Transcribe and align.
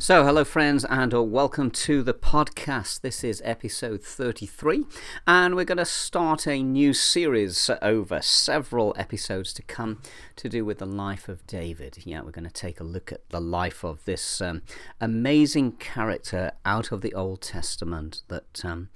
So, 0.00 0.24
hello, 0.24 0.44
friends, 0.44 0.84
and 0.84 1.12
welcome 1.12 1.72
to 1.72 2.04
the 2.04 2.14
podcast. 2.14 3.00
This 3.00 3.24
is 3.24 3.42
episode 3.44 4.00
33, 4.00 4.84
and 5.26 5.56
we're 5.56 5.64
going 5.64 5.78
to 5.78 5.84
start 5.84 6.46
a 6.46 6.62
new 6.62 6.94
series 6.94 7.68
over 7.82 8.22
several 8.22 8.94
episodes 8.96 9.52
to 9.54 9.62
come 9.62 10.00
to 10.36 10.48
do 10.48 10.64
with 10.64 10.78
the 10.78 10.86
life 10.86 11.28
of 11.28 11.44
David. 11.48 11.98
Yeah, 12.04 12.20
we're 12.20 12.30
going 12.30 12.44
to 12.44 12.50
take 12.50 12.78
a 12.78 12.84
look 12.84 13.10
at 13.10 13.28
the 13.30 13.40
life 13.40 13.82
of 13.82 14.04
this 14.04 14.40
um, 14.40 14.62
amazing 15.00 15.72
character 15.72 16.52
out 16.64 16.92
of 16.92 17.00
the 17.00 17.12
Old 17.12 17.40
Testament 17.40 18.22
that 18.28 18.64
um, 18.64 18.90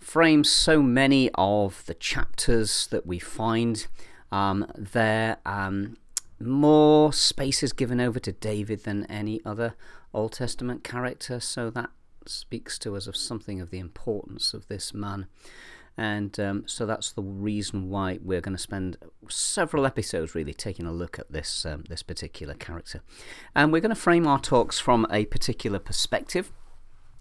frames 0.00 0.50
so 0.50 0.82
many 0.82 1.30
of 1.36 1.86
the 1.86 1.94
chapters 1.94 2.88
that 2.88 3.06
we 3.06 3.20
find 3.20 3.86
um, 4.32 4.66
there. 4.76 5.36
Um, 5.46 5.98
more 6.40 7.12
space 7.12 7.62
is 7.62 7.72
given 7.72 8.00
over 8.00 8.18
to 8.18 8.32
David 8.32 8.84
than 8.84 9.06
any 9.06 9.40
other 9.44 9.74
Old 10.16 10.32
Testament 10.32 10.82
character, 10.82 11.38
so 11.40 11.70
that 11.70 11.90
speaks 12.24 12.78
to 12.80 12.96
us 12.96 13.06
of 13.06 13.14
something 13.14 13.60
of 13.60 13.70
the 13.70 13.78
importance 13.78 14.54
of 14.54 14.66
this 14.66 14.94
man. 14.94 15.26
And 15.98 16.38
um, 16.40 16.64
so 16.66 16.86
that's 16.86 17.12
the 17.12 17.22
reason 17.22 17.88
why 17.90 18.18
we're 18.22 18.40
going 18.40 18.56
to 18.56 18.62
spend 18.62 18.96
several 19.28 19.86
episodes 19.86 20.34
really 20.34 20.54
taking 20.54 20.86
a 20.86 20.92
look 20.92 21.18
at 21.18 21.30
this 21.30 21.64
um, 21.64 21.84
this 21.88 22.02
particular 22.02 22.54
character, 22.54 23.02
and 23.54 23.72
we're 23.72 23.80
going 23.80 23.94
to 23.94 24.00
frame 24.00 24.26
our 24.26 24.40
talks 24.40 24.78
from 24.78 25.06
a 25.10 25.26
particular 25.26 25.78
perspective, 25.78 26.50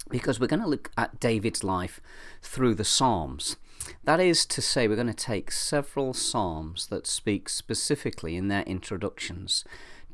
because 0.10 0.40
we're 0.40 0.48
going 0.48 0.62
to 0.62 0.68
look 0.68 0.92
at 0.98 1.20
David's 1.20 1.64
life 1.64 2.02
through 2.42 2.76
the 2.76 2.84
Psalms. 2.86 3.58
That 4.04 4.20
is 4.20 4.46
to 4.48 4.62
say, 4.62 4.88
we're 4.88 4.96
going 4.96 5.08
to 5.08 5.14
take 5.14 5.52
several 5.52 6.14
Psalms 6.14 6.88
that 6.88 7.06
speak 7.06 7.50
specifically 7.50 8.36
in 8.36 8.48
their 8.48 8.64
introductions 8.64 9.64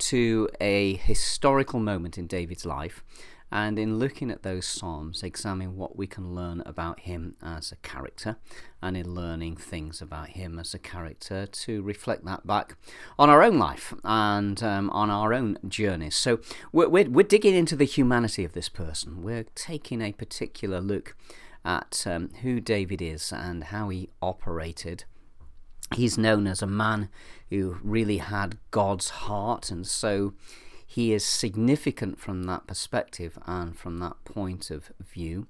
to 0.02 0.50
a 0.60 0.96
historical 0.96 1.80
moment 1.80 2.18
in 2.18 2.28
David's 2.28 2.66
life, 2.66 3.04
and 3.52 3.78
in 3.78 4.00
looking 4.00 4.32
at 4.32 4.44
those 4.44 4.66
Psalms, 4.66 5.24
examine 5.24 5.76
what 5.76 5.98
we 5.98 6.08
can 6.08 6.34
learn 6.34 6.64
about 6.66 7.02
him 7.02 7.36
as 7.42 7.72
a 7.72 7.76
character, 7.78 8.38
and 8.82 8.96
in 8.96 9.14
learning 9.14 9.58
things 9.58 10.02
about 10.02 10.30
him 10.30 10.58
as 10.58 10.74
a 10.74 10.80
character 10.80 11.46
to 11.46 11.82
reflect 11.82 12.24
that 12.26 12.48
back 12.48 12.78
on 13.20 13.30
our 13.30 13.44
own 13.44 13.60
life 13.60 13.94
and 14.04 14.64
um, 14.64 14.90
on 14.92 15.10
our 15.10 15.34
own 15.34 15.58
journeys. 15.68 16.16
So 16.16 16.40
we're, 16.72 16.88
we're, 16.90 17.10
we're 17.10 17.24
digging 17.24 17.56
into 17.56 17.76
the 17.76 17.86
humanity 17.86 18.46
of 18.46 18.54
this 18.54 18.70
person. 18.70 19.22
We're 19.22 19.46
taking 19.54 20.02
a 20.02 20.14
particular 20.14 20.80
look 20.80 21.16
at 21.66 22.06
um, 22.08 22.30
who 22.42 22.60
David 22.60 23.02
is 23.02 23.32
and 23.32 23.66
how 23.66 23.90
he 23.90 24.10
operated. 24.22 25.04
He's 25.94 26.18
known 26.18 26.48
as 26.48 26.62
a 26.62 26.68
man 26.68 27.10
who 27.50 27.78
really 27.84 28.18
had 28.18 28.58
God's 28.72 29.10
heart, 29.10 29.72
and 29.72 29.86
so 29.86 30.34
he 30.86 31.14
is 31.14 31.26
significant 31.26 32.20
from 32.20 32.44
that 32.44 32.68
perspective 32.68 33.38
and 33.46 33.78
from 33.78 34.00
that 34.00 34.24
point 34.26 34.72
of 34.72 34.92
view. 35.00 35.48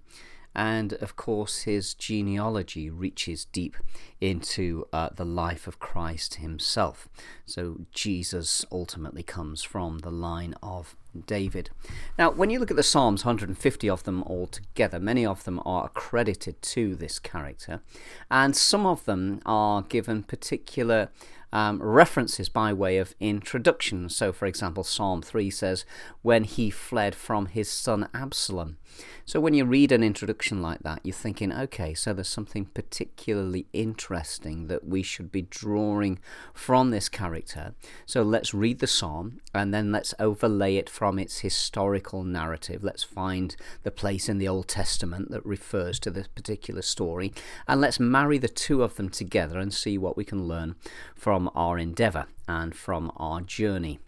And 0.53 0.93
of 0.93 1.15
course, 1.15 1.61
his 1.61 1.93
genealogy 1.93 2.89
reaches 2.89 3.45
deep 3.45 3.77
into 4.19 4.85
uh, 4.91 5.09
the 5.15 5.25
life 5.25 5.67
of 5.67 5.79
Christ 5.79 6.35
himself. 6.35 7.07
So, 7.45 7.81
Jesus 7.91 8.65
ultimately 8.71 9.23
comes 9.23 9.63
from 9.63 9.99
the 9.99 10.11
line 10.11 10.55
of 10.61 10.95
David. 11.25 11.69
Now, 12.17 12.31
when 12.31 12.49
you 12.49 12.59
look 12.59 12.71
at 12.71 12.77
the 12.77 12.83
Psalms, 12.83 13.25
150 13.25 13.89
of 13.89 14.03
them 14.03 14.23
altogether, 14.23 14.99
many 14.99 15.25
of 15.25 15.43
them 15.43 15.61
are 15.65 15.85
accredited 15.85 16.61
to 16.61 16.95
this 16.95 17.19
character, 17.19 17.81
and 18.29 18.55
some 18.55 18.85
of 18.85 19.05
them 19.05 19.41
are 19.45 19.81
given 19.81 20.23
particular 20.23 21.09
um, 21.53 21.81
references 21.81 22.49
by 22.49 22.71
way 22.73 22.97
of 22.97 23.15
introduction. 23.19 24.09
So, 24.09 24.31
for 24.31 24.45
example, 24.45 24.83
Psalm 24.83 25.21
3 25.21 25.49
says, 25.49 25.85
When 26.21 26.43
he 26.45 26.69
fled 26.69 27.13
from 27.13 27.47
his 27.47 27.69
son 27.69 28.07
Absalom. 28.13 28.77
So, 29.25 29.39
when 29.39 29.53
you 29.53 29.65
read 29.65 29.91
an 29.91 30.03
introduction 30.03 30.61
like 30.61 30.79
that, 30.79 31.01
you're 31.03 31.13
thinking, 31.13 31.53
okay, 31.53 31.93
so 31.93 32.13
there's 32.13 32.27
something 32.27 32.65
particularly 32.65 33.67
interesting 33.71 34.67
that 34.67 34.85
we 34.85 35.03
should 35.03 35.31
be 35.31 35.43
drawing 35.43 36.19
from 36.53 36.89
this 36.91 37.07
character. 37.07 37.73
So, 38.05 38.23
let's 38.23 38.53
read 38.53 38.79
the 38.79 38.87
psalm 38.87 39.39
and 39.53 39.73
then 39.73 39.91
let's 39.91 40.13
overlay 40.19 40.75
it 40.75 40.89
from 40.89 41.19
its 41.19 41.39
historical 41.39 42.23
narrative. 42.23 42.83
Let's 42.83 43.03
find 43.03 43.55
the 43.83 43.91
place 43.91 44.27
in 44.27 44.37
the 44.37 44.47
Old 44.47 44.67
Testament 44.67 45.31
that 45.31 45.45
refers 45.45 45.99
to 45.99 46.11
this 46.11 46.27
particular 46.27 46.81
story 46.81 47.33
and 47.67 47.79
let's 47.79 47.99
marry 47.99 48.37
the 48.37 48.47
two 48.47 48.83
of 48.83 48.95
them 48.95 49.09
together 49.09 49.59
and 49.59 49.73
see 49.73 49.97
what 49.97 50.17
we 50.17 50.25
can 50.25 50.47
learn 50.47 50.75
from 51.15 51.49
our 51.55 51.77
endeavor 51.77 52.25
and 52.47 52.75
from 52.75 53.11
our 53.17 53.41
journey 53.41 53.99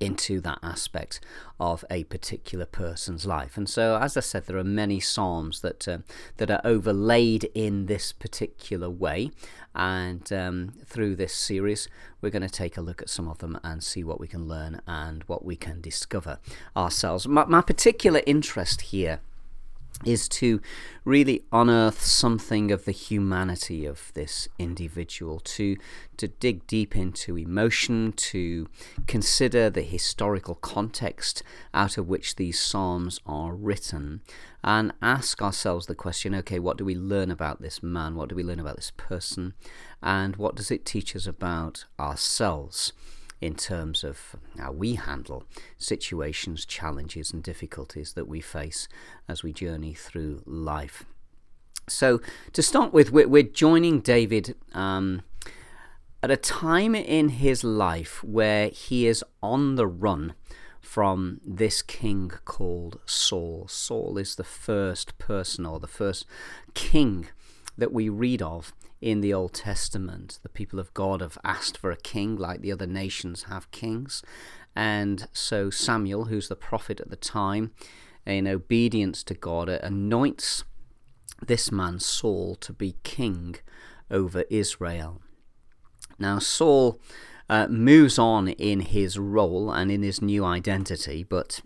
into 0.00 0.40
that 0.40 0.58
aspect 0.62 1.20
of 1.58 1.84
a 1.90 2.04
particular 2.04 2.64
person's 2.64 3.26
life. 3.26 3.56
And 3.56 3.68
so, 3.68 3.96
as 3.96 4.16
I 4.16 4.20
said, 4.20 4.46
there 4.46 4.56
are 4.56 4.64
many 4.64 5.00
psalms 5.00 5.60
that 5.60 5.88
uh, 5.88 5.98
that 6.36 6.50
are 6.50 6.60
overlaid 6.64 7.50
in 7.54 7.86
this 7.86 8.12
particular 8.12 8.90
way. 8.90 9.30
And 9.74 10.32
um, 10.32 10.72
through 10.84 11.16
this 11.16 11.34
series, 11.34 11.88
we're 12.20 12.30
going 12.30 12.42
to 12.42 12.48
take 12.48 12.76
a 12.76 12.80
look 12.80 13.00
at 13.00 13.10
some 13.10 13.28
of 13.28 13.38
them 13.38 13.58
and 13.62 13.82
see 13.82 14.02
what 14.02 14.18
we 14.18 14.26
can 14.26 14.48
learn 14.48 14.80
and 14.86 15.22
what 15.24 15.44
we 15.44 15.56
can 15.56 15.80
discover 15.80 16.38
ourselves. 16.76 17.28
My, 17.28 17.44
my 17.44 17.60
particular 17.60 18.22
interest 18.26 18.80
here 18.80 19.20
is 20.04 20.28
to 20.28 20.60
really 21.04 21.44
unearth 21.52 22.02
something 22.02 22.70
of 22.70 22.84
the 22.84 22.92
humanity 22.92 23.84
of 23.84 24.12
this 24.14 24.48
individual, 24.58 25.40
to, 25.40 25.76
to 26.16 26.28
dig 26.28 26.66
deep 26.66 26.94
into 26.96 27.36
emotion, 27.36 28.12
to 28.12 28.68
consider 29.06 29.70
the 29.70 29.82
historical 29.82 30.54
context 30.54 31.42
out 31.74 31.98
of 31.98 32.08
which 32.08 32.36
these 32.36 32.60
Psalms 32.60 33.20
are 33.26 33.54
written, 33.54 34.20
and 34.62 34.92
ask 35.02 35.42
ourselves 35.42 35.86
the 35.86 35.94
question 35.94 36.34
okay, 36.34 36.58
what 36.58 36.76
do 36.76 36.84
we 36.84 36.94
learn 36.94 37.30
about 37.30 37.60
this 37.60 37.82
man? 37.82 38.14
What 38.14 38.28
do 38.28 38.34
we 38.34 38.42
learn 38.42 38.60
about 38.60 38.76
this 38.76 38.92
person? 38.96 39.54
And 40.02 40.36
what 40.36 40.54
does 40.54 40.70
it 40.70 40.84
teach 40.84 41.16
us 41.16 41.26
about 41.26 41.86
ourselves? 41.98 42.92
In 43.40 43.54
terms 43.54 44.04
of 44.04 44.36
how 44.58 44.72
we 44.72 44.94
handle 44.94 45.44
situations, 45.76 46.64
challenges, 46.64 47.32
and 47.32 47.42
difficulties 47.42 48.14
that 48.14 48.26
we 48.26 48.40
face 48.40 48.88
as 49.28 49.42
we 49.42 49.52
journey 49.52 49.94
through 49.94 50.42
life. 50.44 51.04
So, 51.88 52.20
to 52.52 52.62
start 52.62 52.92
with, 52.92 53.12
we're, 53.12 53.42
joining 53.42 54.00
David 54.00 54.54
um, 54.74 55.22
at 56.22 56.30
a 56.30 56.36
time 56.36 56.94
in 56.94 57.30
his 57.30 57.64
life 57.64 58.22
where 58.22 58.68
he 58.68 59.06
is 59.06 59.24
on 59.42 59.76
the 59.76 59.86
run 59.86 60.34
from 60.80 61.40
this 61.46 61.80
king 61.82 62.30
called 62.44 62.98
Saul. 63.06 63.66
Saul 63.68 64.18
is 64.18 64.34
the 64.34 64.44
first 64.44 65.16
person 65.18 65.64
or 65.64 65.78
the 65.78 65.86
first 65.86 66.26
king 66.74 67.28
that 67.76 67.92
we 67.92 68.08
read 68.08 68.42
of 68.42 68.72
in 69.00 69.20
the 69.20 69.32
Old 69.32 69.54
Testament. 69.54 70.38
The 70.42 70.48
people 70.48 70.78
of 70.78 70.94
God 70.94 71.20
have 71.20 71.38
asked 71.44 71.78
for 71.78 71.90
a 71.90 71.96
king 71.96 72.36
like 72.36 72.60
the 72.60 72.72
other 72.72 72.86
nations 72.86 73.44
have 73.44 73.70
kings. 73.70 74.22
And 74.74 75.28
so 75.32 75.70
Samuel, 75.70 76.26
who's 76.26 76.48
the 76.48 76.56
prophet 76.56 77.00
at 77.00 77.10
the 77.10 77.16
time, 77.16 77.72
in 78.26 78.46
obedience 78.46 79.22
to 79.24 79.34
God, 79.34 79.68
anoints 79.68 80.64
this 81.44 81.72
man 81.72 81.98
Saul 82.00 82.56
to 82.56 82.72
be 82.72 82.96
king 83.02 83.56
over 84.10 84.44
Israel. 84.50 85.20
Now, 86.18 86.38
Saul 86.38 87.00
uh, 87.48 87.68
moves 87.68 88.18
on 88.18 88.48
in 88.48 88.80
his 88.80 89.18
role 89.18 89.70
and 89.70 89.90
in 89.90 90.02
his 90.02 90.20
new 90.20 90.44
identity, 90.44 91.22
but 91.22 91.60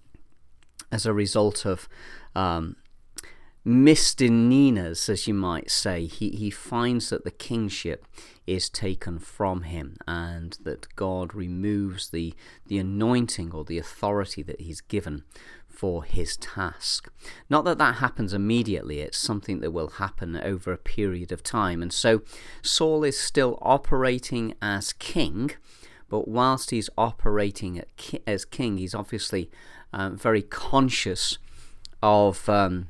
as 0.90 1.06
a 1.06 1.12
result 1.12 1.64
of 1.64 1.88
um, 2.34 2.76
misdemeanors, 3.64 5.08
as 5.08 5.26
you 5.26 5.34
might 5.34 5.70
say. 5.70 6.06
He, 6.06 6.30
he 6.30 6.50
finds 6.50 7.10
that 7.10 7.24
the 7.24 7.30
kingship 7.30 8.06
is 8.46 8.68
taken 8.68 9.18
from 9.18 9.62
him 9.62 9.96
and 10.06 10.58
that 10.64 10.94
God 10.96 11.34
removes 11.34 12.10
the, 12.10 12.34
the 12.66 12.78
anointing 12.78 13.52
or 13.52 13.64
the 13.64 13.78
authority 13.78 14.42
that 14.42 14.60
he's 14.60 14.80
given 14.80 15.22
for 15.68 16.04
his 16.04 16.36
task. 16.36 17.10
Not 17.48 17.64
that 17.64 17.78
that 17.78 17.96
happens 17.96 18.34
immediately, 18.34 19.00
it's 19.00 19.16
something 19.18 19.60
that 19.60 19.70
will 19.70 19.88
happen 19.88 20.36
over 20.36 20.72
a 20.72 20.78
period 20.78 21.32
of 21.32 21.42
time. 21.42 21.82
And 21.82 21.92
so 21.92 22.22
Saul 22.62 23.04
is 23.04 23.18
still 23.18 23.58
operating 23.62 24.54
as 24.60 24.92
king, 24.92 25.52
but 26.08 26.28
whilst 26.28 26.70
he's 26.70 26.90
operating 26.98 27.82
as 28.26 28.44
king, 28.44 28.76
he's 28.76 28.94
obviously 28.94 29.50
um, 29.92 30.16
very 30.16 30.42
conscious 30.42 31.38
of. 32.02 32.48
Um, 32.48 32.88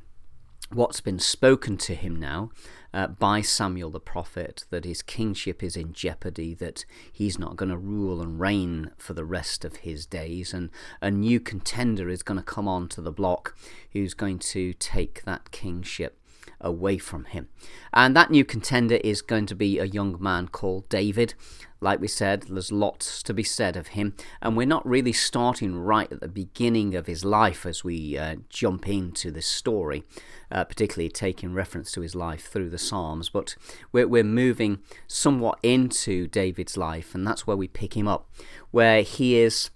what's 0.75 1.01
been 1.01 1.19
spoken 1.19 1.77
to 1.77 1.95
him 1.95 2.19
now 2.19 2.49
uh, 2.93 3.07
by 3.07 3.41
Samuel 3.41 3.89
the 3.89 3.99
prophet 3.99 4.65
that 4.69 4.85
his 4.85 5.01
kingship 5.01 5.63
is 5.63 5.75
in 5.75 5.93
jeopardy, 5.93 6.53
that 6.55 6.85
he's 7.11 7.39
not 7.39 7.55
going 7.55 7.69
to 7.69 7.77
rule 7.77 8.21
and 8.21 8.39
reign 8.39 8.91
for 8.97 9.13
the 9.13 9.25
rest 9.25 9.65
of 9.65 9.77
his 9.77 10.05
days, 10.05 10.53
and 10.53 10.69
a 11.01 11.09
new 11.09 11.39
contender 11.39 12.09
is 12.09 12.23
going 12.23 12.39
to 12.39 12.43
come 12.43 12.67
onto 12.67 13.01
the 13.01 13.11
block 13.11 13.55
who's 13.91 14.13
going 14.13 14.39
to 14.39 14.73
take 14.73 15.23
that 15.23 15.51
kingship 15.51 16.19
away 16.63 16.97
from 16.97 17.25
him. 17.25 17.49
And 17.93 18.15
that 18.15 18.31
new 18.31 18.45
contender 18.45 18.95
is 19.03 19.21
going 19.21 19.45
to 19.47 19.55
be 19.55 19.77
a 19.77 19.85
young 19.85 20.17
man 20.19 20.47
called 20.47 20.89
David. 20.89 21.35
Like 21.81 21.99
we 21.99 22.07
said, 22.07 22.43
there's 22.43 22.71
lots 22.71 23.21
to 23.23 23.33
be 23.33 23.43
said 23.43 23.75
of 23.75 23.87
him, 23.87 24.15
and 24.41 24.55
we're 24.55 24.65
not 24.65 24.87
really 24.87 25.11
starting 25.11 25.75
right 25.75 26.09
at 26.09 26.21
the 26.21 26.29
beginning 26.29 26.95
of 26.95 27.07
his 27.07 27.25
life 27.25 27.65
as 27.65 27.83
we 27.83 28.17
uh, 28.17 28.37
jump 28.47 28.87
into 28.87 29.31
this 29.31 29.47
story, 29.47 30.05
uh, 30.49 30.63
particularly 30.63 31.09
taking 31.09 31.53
reference 31.53 31.91
to 31.91 32.01
his 32.01 32.15
life 32.15 32.47
through 32.47 32.69
the 32.69 32.77
Psalms. 32.77 33.27
But 33.27 33.57
we're, 33.91 34.07
we're 34.07 34.23
moving 34.23 34.79
somewhat 35.07 35.59
into 35.61 36.27
David's 36.27 36.77
life, 36.77 37.13
and 37.13 37.27
that's 37.27 37.45
where 37.45 37.57
we 37.57 37.67
pick 37.67 37.97
him 37.97 38.07
up, 38.07 38.29
where 38.71 39.01
he 39.01 39.35
is 39.35 39.69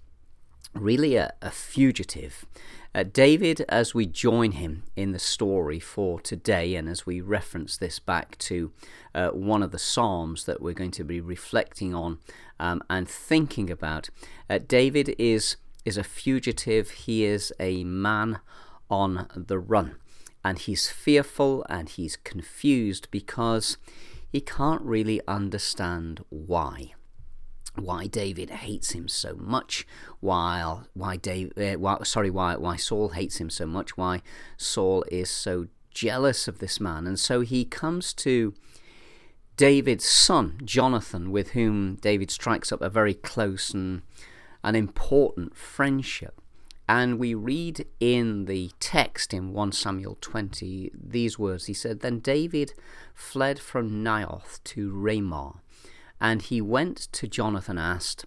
really 0.74 1.18
a, 1.18 1.34
a 1.42 1.52
fugitive. 1.52 2.46
Uh, 2.98 3.04
David, 3.04 3.64
as 3.70 3.94
we 3.94 4.08
join 4.08 4.54
him 4.54 4.82
in 4.96 5.12
the 5.12 5.20
story 5.20 5.80
for 5.80 6.20
today, 6.20 6.74
and 6.74 6.90
as 6.90 7.06
we 7.06 7.22
reference 7.22 7.78
this 7.78 8.00
back 8.00 8.36
to 8.40 8.72
uh, 9.14 9.28
one 9.28 9.62
of 9.62 9.70
the 9.70 9.78
Psalms 9.78 10.46
that 10.46 10.64
we're 10.64 10.74
going 10.74 10.90
to 10.90 11.04
be 11.04 11.22
reflecting 11.22 11.94
on 11.94 12.18
um, 12.60 12.82
and 12.90 13.08
thinking 13.08 13.70
about, 13.70 14.10
uh, 14.50 14.58
David 14.58 15.14
is, 15.20 15.58
is 15.86 15.96
a 15.96 16.04
fugitive. 16.04 16.90
He 16.90 17.24
is 17.24 17.54
a 17.60 17.84
man 17.84 18.40
on 18.90 19.28
the 19.36 19.60
run. 19.60 19.98
And 20.44 20.58
he's 20.58 20.90
fearful 20.90 21.68
and 21.70 21.90
he's 21.90 22.16
confused 22.16 23.10
because 23.12 23.78
he 24.28 24.42
can't 24.42 24.82
really 24.82 25.22
understand 25.28 26.26
why 26.30 26.96
why 27.80 28.08
David 28.08 28.50
hates 28.50 28.92
him 28.92 29.08
so 29.08 29.36
much, 29.36 29.86
while 30.20 30.88
why 30.94 31.18
Dave, 31.18 31.54
uh, 31.58 31.74
why, 31.74 31.98
sorry, 32.04 32.30
why 32.30 32.56
why 32.56 32.76
Saul 32.76 33.10
hates 33.10 33.38
him 33.38 33.50
so 33.50 33.66
much, 33.66 33.98
why 33.98 34.22
Saul 34.58 35.04
is 35.12 35.30
so 35.30 35.68
jealous 35.92 36.48
of 36.48 36.60
this 36.60 36.80
man, 36.80 37.08
and 37.08 37.20
so 37.20 37.42
he 37.42 37.66
comes 37.66 38.14
to 38.14 38.54
David's 39.58 40.06
son 40.06 40.60
Jonathan, 40.64 41.32
with 41.32 41.52
whom 41.52 41.96
David 41.96 42.30
strikes 42.30 42.72
up 42.72 42.82
a 42.82 42.90
very 42.90 43.14
close 43.14 43.74
and 43.74 44.04
an 44.64 44.76
important 44.76 45.56
friendship. 45.56 46.42
And 46.90 47.20
we 47.20 47.34
read 47.34 47.86
in 48.00 48.46
the 48.46 48.72
text 48.80 49.34
in 49.34 49.52
1 49.52 49.72
Samuel 49.74 50.18
20 50.22 50.92
these 50.94 51.38
words. 51.38 51.66
He 51.66 51.74
said, 51.74 52.00
Then 52.00 52.20
David 52.20 52.74
fled 53.14 53.60
from 53.60 54.04
Naioth 54.04 54.64
to 54.66 54.92
Ramah 54.92 55.62
and 56.20 56.42
he 56.42 56.62
went 56.62 56.98
to 57.14 57.28
Jonathan 57.28 57.78
asked 57.78 58.26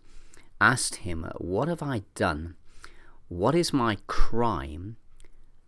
asked 0.61 0.97
him, 0.97 1.27
What 1.39 1.69
have 1.69 1.83
I 1.83 2.03
done? 2.15 2.55
What 3.29 3.55
is 3.55 3.73
my 3.73 3.97
crime? 4.07 4.97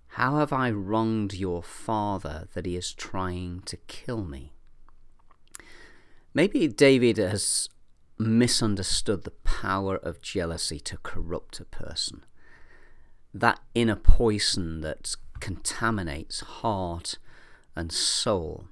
How 0.09 0.37
have 0.37 0.53
I 0.53 0.71
wronged 0.71 1.33
your 1.33 1.63
father 1.63 2.47
that 2.53 2.67
he 2.67 2.77
is 2.77 2.93
trying 2.93 3.63
to 3.63 3.77
kill 3.87 4.25
me? 4.25 4.53
Maybe 6.35 6.69
David 6.69 7.17
has 7.17 7.69
misunderstood 8.19 9.25
the 9.25 9.31
power 9.31 9.97
of 9.97 10.21
jealousy 10.21 10.79
to 10.81 10.99
corrupt 10.99 11.61
a 11.61 11.65
person. 11.65 12.25
That 13.33 13.61
inner 13.75 13.97
poison 13.97 14.83
that 14.83 15.17
contaminates 15.41 16.41
heart 16.41 17.19
and 17.75 17.91
soul. 17.91 18.67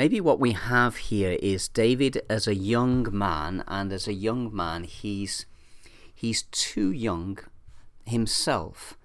Maybe 0.00 0.18
what 0.18 0.40
we 0.40 0.52
have 0.52 0.96
here 0.96 1.36
is 1.42 1.68
David 1.68 2.22
as 2.30 2.46
a 2.46 2.54
young 2.54 3.06
man, 3.12 3.62
and 3.68 3.92
as 3.92 4.08
a 4.08 4.14
young 4.14 4.50
man, 4.50 4.84
he's 4.84 5.44
he's 6.14 6.44
too 6.44 6.90
young 6.90 7.36
himself 8.06 8.96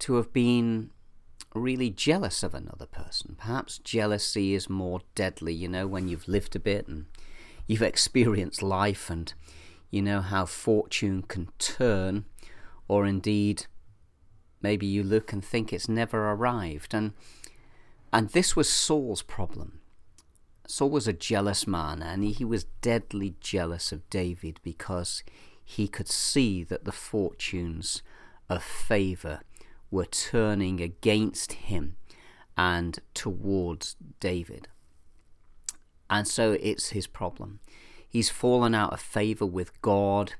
to 0.00 0.16
have 0.16 0.34
been 0.34 0.90
really 1.54 1.88
jealous 1.88 2.42
of 2.42 2.52
another 2.52 2.84
person. 2.84 3.36
Perhaps 3.38 3.78
jealousy 3.78 4.52
is 4.52 4.68
more 4.68 5.00
deadly, 5.14 5.54
you 5.54 5.66
know, 5.66 5.86
when 5.86 6.08
you've 6.08 6.28
lived 6.28 6.54
a 6.54 6.60
bit 6.60 6.86
and 6.88 7.06
you've 7.66 7.80
experienced 7.80 8.62
life 8.62 9.08
and 9.08 9.32
you 9.90 10.02
know 10.02 10.20
how 10.20 10.44
fortune 10.44 11.22
can 11.22 11.48
turn, 11.58 12.26
or 12.86 13.06
indeed 13.06 13.64
maybe 14.60 14.84
you 14.84 15.02
look 15.02 15.32
and 15.32 15.42
think 15.42 15.72
it's 15.72 15.88
never 15.88 16.30
arrived. 16.32 16.92
And 16.92 17.14
and 18.12 18.28
this 18.28 18.54
was 18.54 18.68
Saul's 18.68 19.22
problem. 19.22 19.80
Saul 20.66 20.90
was 20.90 21.06
a 21.06 21.12
jealous 21.12 21.66
man, 21.66 22.02
and 22.02 22.24
he 22.24 22.44
was 22.44 22.64
deadly 22.80 23.34
jealous 23.40 23.92
of 23.92 24.08
David 24.08 24.60
because 24.62 25.22
he 25.64 25.88
could 25.88 26.08
see 26.08 26.64
that 26.64 26.84
the 26.84 26.92
fortunes 26.92 28.02
of 28.48 28.62
favour 28.62 29.40
were 29.90 30.06
turning 30.06 30.80
against 30.80 31.52
him 31.54 31.96
and 32.56 32.98
towards 33.12 33.96
David. 34.20 34.68
And 36.08 36.26
so 36.26 36.52
it's 36.60 36.90
his 36.90 37.06
problem. 37.06 37.60
He's 38.08 38.30
fallen 38.30 38.74
out 38.74 38.92
of 38.92 39.00
favour 39.00 39.46
with 39.46 39.80
God. 39.82 40.34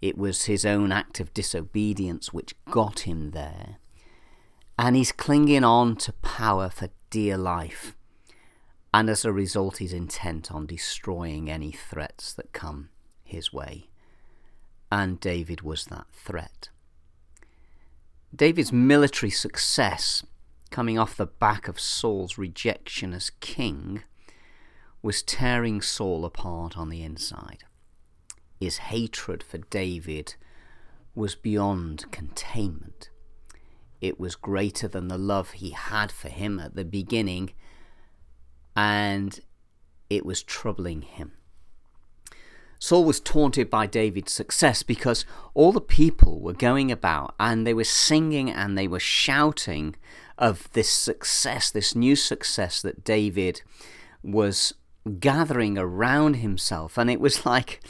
It 0.00 0.16
was 0.16 0.44
his 0.44 0.64
own 0.64 0.92
act 0.92 1.20
of 1.20 1.34
disobedience 1.34 2.32
which 2.32 2.54
got 2.70 3.00
him 3.00 3.32
there. 3.32 3.78
And 4.78 4.96
he's 4.96 5.12
clinging 5.12 5.64
on 5.64 5.96
to 5.96 6.12
power 6.14 6.70
for 6.70 6.88
dear 7.10 7.36
life 7.36 7.96
and 8.98 9.08
as 9.08 9.24
a 9.24 9.32
result, 9.32 9.76
he's 9.76 9.92
intent 9.92 10.50
on 10.50 10.66
destroying 10.66 11.48
any 11.48 11.70
threats 11.70 12.32
that 12.32 12.52
come 12.52 12.88
his 13.22 13.52
way. 13.52 13.90
And 14.90 15.20
David 15.20 15.62
was 15.62 15.84
that 15.84 16.06
threat. 16.12 16.70
David's 18.34 18.72
military 18.72 19.30
success, 19.30 20.26
coming 20.72 20.98
off 20.98 21.16
the 21.16 21.26
back 21.26 21.68
of 21.68 21.78
Saul's 21.78 22.38
rejection 22.38 23.14
as 23.14 23.30
king, 23.38 24.02
was 25.00 25.22
tearing 25.22 25.80
Saul 25.80 26.24
apart 26.24 26.76
on 26.76 26.88
the 26.88 27.04
inside. 27.04 27.62
His 28.58 28.78
hatred 28.78 29.44
for 29.44 29.58
David 29.58 30.34
was 31.14 31.36
beyond 31.36 32.10
containment. 32.10 33.10
It 34.00 34.18
was 34.18 34.34
greater 34.34 34.88
than 34.88 35.06
the 35.06 35.18
love 35.18 35.52
he 35.52 35.70
had 35.70 36.10
for 36.10 36.30
him 36.30 36.58
at 36.58 36.74
the 36.74 36.84
beginning 36.84 37.52
and 38.78 39.40
it 40.08 40.24
was 40.24 40.40
troubling 40.40 41.02
him. 41.02 41.32
Saul 42.78 43.04
was 43.04 43.18
taunted 43.18 43.68
by 43.68 43.88
David's 43.88 44.30
success 44.30 44.84
because 44.84 45.24
all 45.52 45.72
the 45.72 45.80
people 45.80 46.38
were 46.38 46.52
going 46.52 46.92
about 46.92 47.34
and 47.40 47.66
they 47.66 47.74
were 47.74 47.82
singing 47.82 48.48
and 48.48 48.78
they 48.78 48.86
were 48.86 49.00
shouting 49.00 49.96
of 50.38 50.70
this 50.74 50.88
success, 50.88 51.72
this 51.72 51.96
new 51.96 52.14
success 52.14 52.80
that 52.82 53.02
David 53.02 53.62
was 54.22 54.74
gathering 55.18 55.76
around 55.76 56.34
himself. 56.34 56.96
And 56.96 57.10
it 57.10 57.20
was 57.20 57.44
like 57.54 57.80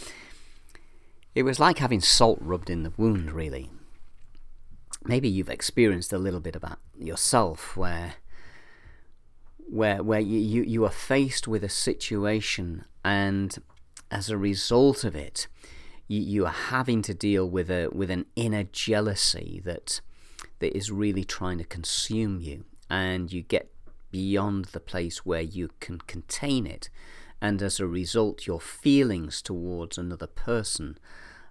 it 1.34 1.42
was 1.42 1.60
like 1.60 1.80
having 1.80 2.00
salt 2.00 2.38
rubbed 2.40 2.70
in 2.70 2.82
the 2.82 2.94
wound, 2.96 3.30
really. 3.32 3.68
Maybe 5.04 5.28
you've 5.28 5.50
experienced 5.50 6.14
a 6.14 6.18
little 6.18 6.40
bit 6.40 6.56
about 6.56 6.78
yourself 6.98 7.76
where 7.76 8.14
where 9.70 10.02
where 10.02 10.20
you, 10.20 10.38
you, 10.38 10.62
you 10.62 10.84
are 10.84 10.90
faced 10.90 11.46
with 11.46 11.62
a 11.62 11.68
situation 11.68 12.84
and 13.04 13.58
as 14.10 14.30
a 14.30 14.38
result 14.38 15.04
of 15.04 15.14
it 15.14 15.46
you, 16.08 16.20
you 16.20 16.46
are 16.46 16.52
having 16.52 17.02
to 17.02 17.14
deal 17.14 17.48
with 17.48 17.70
a 17.70 17.88
with 17.92 18.10
an 18.10 18.26
inner 18.34 18.64
jealousy 18.64 19.60
that 19.64 20.00
that 20.58 20.76
is 20.76 20.90
really 20.90 21.24
trying 21.24 21.58
to 21.58 21.64
consume 21.64 22.40
you. 22.40 22.64
And 22.90 23.32
you 23.32 23.42
get 23.42 23.70
beyond 24.10 24.66
the 24.66 24.80
place 24.80 25.24
where 25.24 25.42
you 25.42 25.70
can 25.80 25.98
contain 25.98 26.66
it. 26.66 26.88
And 27.40 27.62
as 27.62 27.78
a 27.78 27.86
result 27.86 28.46
your 28.46 28.60
feelings 28.60 29.40
towards 29.42 29.96
another 29.96 30.26
person 30.26 30.98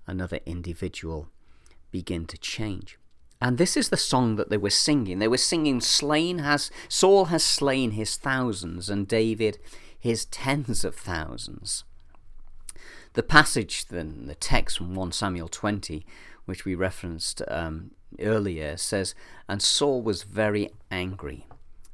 another 0.06 0.40
individual 0.46 1.30
begin 1.92 2.26
to 2.26 2.38
change 2.38 2.98
and 3.40 3.58
this 3.58 3.78
is 3.78 3.90
the 3.90 3.98
song 3.98 4.36
that 4.36 4.50
they 4.50 4.58
were 4.58 4.70
singing. 4.70 5.20
They 5.20 5.28
were 5.28 5.38
singing, 5.38 5.82
Slain 5.82 6.40
has, 6.40 6.72
Saul 6.90 7.26
has 7.26 7.44
slain 7.44 7.92
his 7.92 8.16
thousands, 8.16 8.90
and 8.90 9.08
David 9.08 9.60
his 10.00 10.26
tens 10.26 10.84
of 10.84 10.96
thousands. 10.96 11.84
The 13.14 13.24
passage, 13.24 13.88
then, 13.88 14.28
the 14.28 14.36
text 14.36 14.78
from 14.78 14.96
1 14.96 15.12
Samuel 15.12 15.48
20, 15.48 16.06
which 16.46 16.66
we 16.66 16.76
referenced 16.76 17.42
um, 17.48 17.92
earlier, 18.20 18.78
says, 18.78 19.16
And 19.48 19.62
Saul 19.62 20.02
was 20.02 20.24
very 20.24 20.70
angry. 20.92 21.46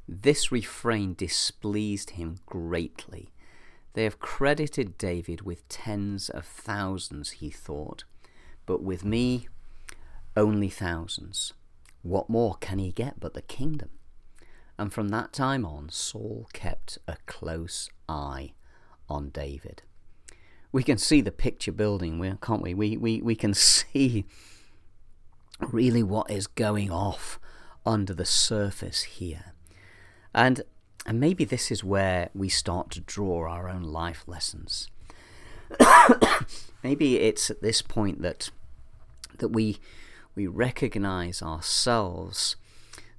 This 0.06 0.52
refrain 0.52 1.14
displeased 1.14 2.10
him 2.10 2.36
greatly. 2.46 3.32
They 3.94 4.04
have 4.04 4.18
credited 4.18 4.98
David 4.98 5.42
with 5.42 5.68
tens 5.68 6.28
of 6.28 6.44
thousands, 6.44 7.30
he 7.32 7.50
thought, 7.50 8.04
but 8.66 8.82
with 8.82 9.04
me 9.04 9.48
only 10.36 10.68
thousands. 10.68 11.52
What 12.02 12.28
more 12.28 12.56
can 12.60 12.78
he 12.78 12.92
get 12.92 13.20
but 13.20 13.34
the 13.34 13.42
kingdom? 13.42 13.90
And 14.78 14.92
from 14.92 15.08
that 15.08 15.32
time 15.32 15.64
on, 15.64 15.88
Saul 15.90 16.48
kept 16.52 16.98
a 17.06 17.16
close 17.26 17.88
eye 18.08 18.52
on 19.08 19.30
David. 19.30 19.82
We 20.72 20.82
can 20.82 20.98
see 20.98 21.20
the 21.20 21.30
picture 21.30 21.72
building, 21.72 22.20
can't 22.42 22.62
we? 22.62 22.74
We, 22.74 22.96
we, 22.96 23.22
we 23.22 23.36
can 23.36 23.54
see 23.54 24.26
really 25.60 26.02
what 26.02 26.30
is 26.30 26.46
going 26.46 26.90
off 26.90 27.38
under 27.86 28.14
the 28.14 28.24
surface 28.24 29.02
here. 29.02 29.52
And 30.34 30.62
and 31.06 31.20
maybe 31.20 31.44
this 31.44 31.70
is 31.70 31.84
where 31.84 32.30
we 32.34 32.48
start 32.48 32.90
to 32.92 33.00
draw 33.00 33.46
our 33.46 33.68
own 33.68 33.82
life 33.82 34.24
lessons. 34.26 34.88
maybe 36.82 37.18
it's 37.18 37.50
at 37.50 37.62
this 37.62 37.82
point 37.82 38.22
that 38.22 38.50
that 39.38 39.48
we 39.48 39.78
we 40.34 40.46
recognize 40.46 41.42
ourselves 41.42 42.56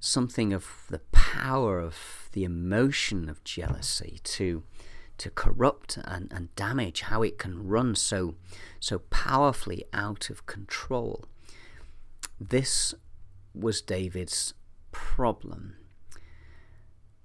something 0.00 0.52
of 0.52 0.66
the 0.90 1.00
power 1.12 1.80
of 1.80 2.28
the 2.32 2.44
emotion 2.44 3.28
of 3.28 3.42
jealousy 3.44 4.20
to 4.24 4.62
to 5.18 5.30
corrupt 5.30 5.96
and, 6.04 6.30
and 6.30 6.54
damage, 6.56 7.00
how 7.02 7.22
it 7.22 7.38
can 7.38 7.66
run 7.66 7.94
so 7.94 8.34
so 8.80 8.98
powerfully 8.98 9.84
out 9.92 10.28
of 10.30 10.46
control. 10.46 11.24
This 12.38 12.94
was 13.54 13.80
David's 13.80 14.52
problem. 14.92 15.76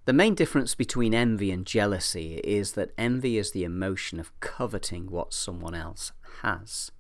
The 0.06 0.14
main 0.14 0.34
difference 0.34 0.74
between 0.74 1.14
envy 1.14 1.52
and 1.52 1.66
jealousy 1.66 2.36
is 2.44 2.74
that 2.74 2.92
envy 2.98 3.38
is 3.38 3.52
the 3.52 3.64
emotion 3.64 4.20
of 4.20 4.38
coveting 4.40 5.12
what 5.12 5.34
someone 5.34 5.76
else 5.76 6.12
has, 6.42 6.92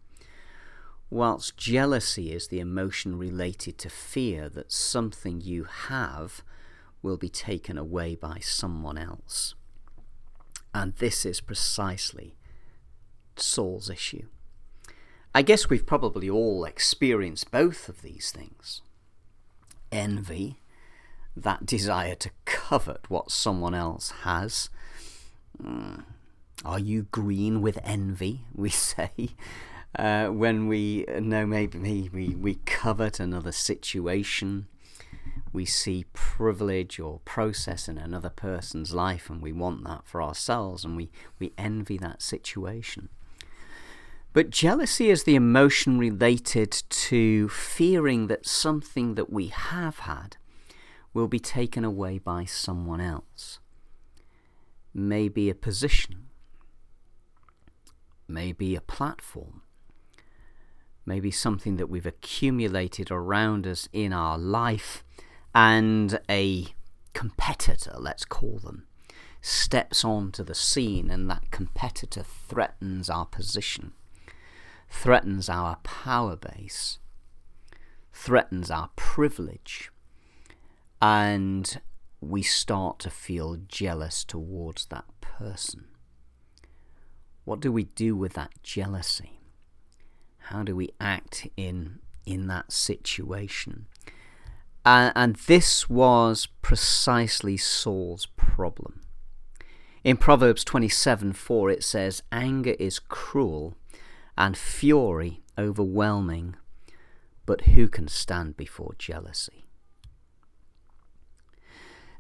whilst 1.12 1.58
jealousy 1.58 2.32
is 2.32 2.48
the 2.48 2.60
emotion 2.60 3.18
related 3.20 3.77
to 3.77 3.89
fear 3.89 4.50
that 4.50 4.72
something 4.72 5.41
you 5.41 5.65
have 5.65 6.41
will 7.03 7.18
be 7.18 7.30
taken 7.30 7.77
away 7.77 8.15
by 8.15 8.39
someone 8.39 8.98
else. 8.98 9.53
And 10.74 10.96
this 10.96 11.25
is 11.25 11.41
precisely 11.41 12.36
Saul's 13.36 13.89
issue. 13.89 14.27
I 15.36 15.41
guess 15.41 15.70
we've 15.70 15.86
probably 15.86 16.30
all 16.30 16.63
experienced 16.65 17.51
both 17.51 17.89
of 17.89 18.01
these 18.01 18.32
things 18.32 18.82
envy, 19.91 20.62
that 21.36 21.65
desire 21.65 22.15
to 22.15 22.30
covet 22.46 23.10
what 23.10 23.32
someone 23.32 23.74
else 23.74 24.12
has. 24.24 24.70
Mm. 25.62 26.03
Are 26.63 26.80
you 26.80 27.03
green 27.12 27.62
with 27.62 27.80
envy? 27.84 28.41
We 28.56 28.70
say. 28.70 29.32
Uh, 29.98 30.27
when 30.27 30.67
we 30.67 31.05
know 31.19 31.45
maybe 31.45 32.10
we, 32.13 32.29
we 32.36 32.55
covet 32.65 33.19
another 33.19 33.51
situation, 33.51 34.67
we 35.51 35.65
see 35.65 36.05
privilege 36.13 37.00
or 37.00 37.19
process 37.25 37.89
in 37.89 37.98
another 37.98 38.29
person's 38.29 38.93
life 38.93 39.29
and 39.29 39.41
we 39.41 39.51
want 39.51 39.83
that 39.83 40.05
for 40.05 40.21
ourselves 40.21 40.86
and 40.86 40.95
we, 40.95 41.12
we 41.39 41.51
envy 41.57 41.98
that 41.98 42.21
situation. 42.21 43.10
But 44.33 44.50
jealousy 44.50 45.10
is 45.10 45.24
the 45.24 45.36
emotion 45.36 46.00
related 46.00 46.71
to 46.71 47.50
fearing 47.50 48.27
that 48.27 48.45
something 48.45 49.15
that 49.15 49.31
we 49.31 49.48
have 49.48 50.00
had 50.00 50.38
will 51.13 51.27
be 51.27 51.39
taken 51.39 51.83
away 51.83 52.17
by 52.17 52.45
someone 52.45 53.01
else. 53.01 53.60
Maybe 54.93 55.50
a 55.50 55.55
position, 55.55 56.27
maybe 58.25 58.74
a 58.75 58.81
platform, 58.81 59.63
maybe 61.05 61.31
something 61.31 61.77
that 61.77 61.89
we've 61.89 62.05
accumulated 62.05 63.12
around 63.12 63.65
us 63.65 63.88
in 63.91 64.13
our 64.13 64.38
life 64.38 65.03
and 65.53 66.20
a 66.29 66.67
competitor, 67.13 67.96
let's 67.98 68.25
call 68.25 68.60
them, 68.60 68.86
steps 69.41 70.05
onto 70.05 70.43
the 70.43 70.55
scene 70.55 71.10
and 71.10 71.29
that 71.29 71.51
competitor 71.51 72.24
threatens 72.24 73.10
our 73.10 73.25
position, 73.25 73.93
threatens 74.89 75.50
our 75.50 75.77
power 75.84 76.36
base, 76.36 77.00
threatens 78.13 78.70
our 78.70 78.89
privilege, 78.96 79.91
and 81.01 81.81
we 82.22 82.43
start 82.43 83.00
to 83.00 83.10
feel 83.10 83.58
jealous 83.67 84.24
towards 84.24 84.86
that 84.86 85.05
person. 85.22 85.86
What 87.43 87.60
do 87.60 87.72
we 87.72 87.86
do 87.86 88.15
with 88.15 88.34
that 88.34 88.51
jealousy? 88.62 89.40
How 90.45 90.63
do 90.63 90.75
we 90.75 90.89
act 91.00 91.48
in 91.55 92.00
in 92.25 92.48
that 92.48 92.71
situation? 92.71 93.88
Uh, 94.83 95.12
and 95.15 95.36
this 95.36 95.89
was 95.89 96.48
precisely 96.62 97.57
Saul's 97.57 98.25
problem. 98.36 99.01
In 100.03 100.17
Proverbs 100.17 100.63
27 100.63 101.33
4, 101.33 101.69
it 101.69 101.83
says, 101.83 102.24
Anger 102.31 102.75
is 102.79 102.98
cruel 102.98 103.77
and 104.38 104.57
fury 104.57 105.43
overwhelming, 105.57 106.55
but 107.45 107.62
who 107.62 107.88
can 107.88 108.07
stand 108.07 108.57
before 108.57 108.95
jealousy? 108.98 109.65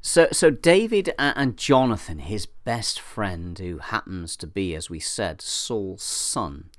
So, 0.03 0.27
so 0.31 0.49
David 0.49 1.13
and 1.17 1.57
Jonathan, 1.57 2.19
his 2.19 2.45
best 2.45 2.99
friend, 2.99 3.57
who 3.57 3.77
happens 3.77 4.35
to 4.37 4.47
be, 4.47 4.75
as 4.75 4.89
we 4.89 4.99
said, 4.99 5.41
Saul's 5.41 6.01
son, 6.03 6.69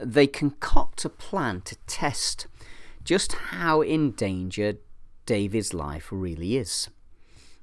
they 0.00 0.26
concoct 0.26 1.04
a 1.04 1.08
plan 1.08 1.60
to 1.62 1.76
test 1.86 2.46
just 3.04 3.32
how 3.32 3.80
in 3.80 4.10
danger 4.10 4.74
David's 5.26 5.72
life 5.72 6.08
really 6.10 6.56
is. 6.56 6.88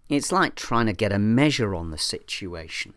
It's 0.10 0.32
like 0.32 0.56
trying 0.56 0.86
to 0.88 0.94
get 0.94 1.12
a 1.12 1.20
measure 1.20 1.76
on 1.76 1.92
the 1.92 1.98
situation. 1.98 2.94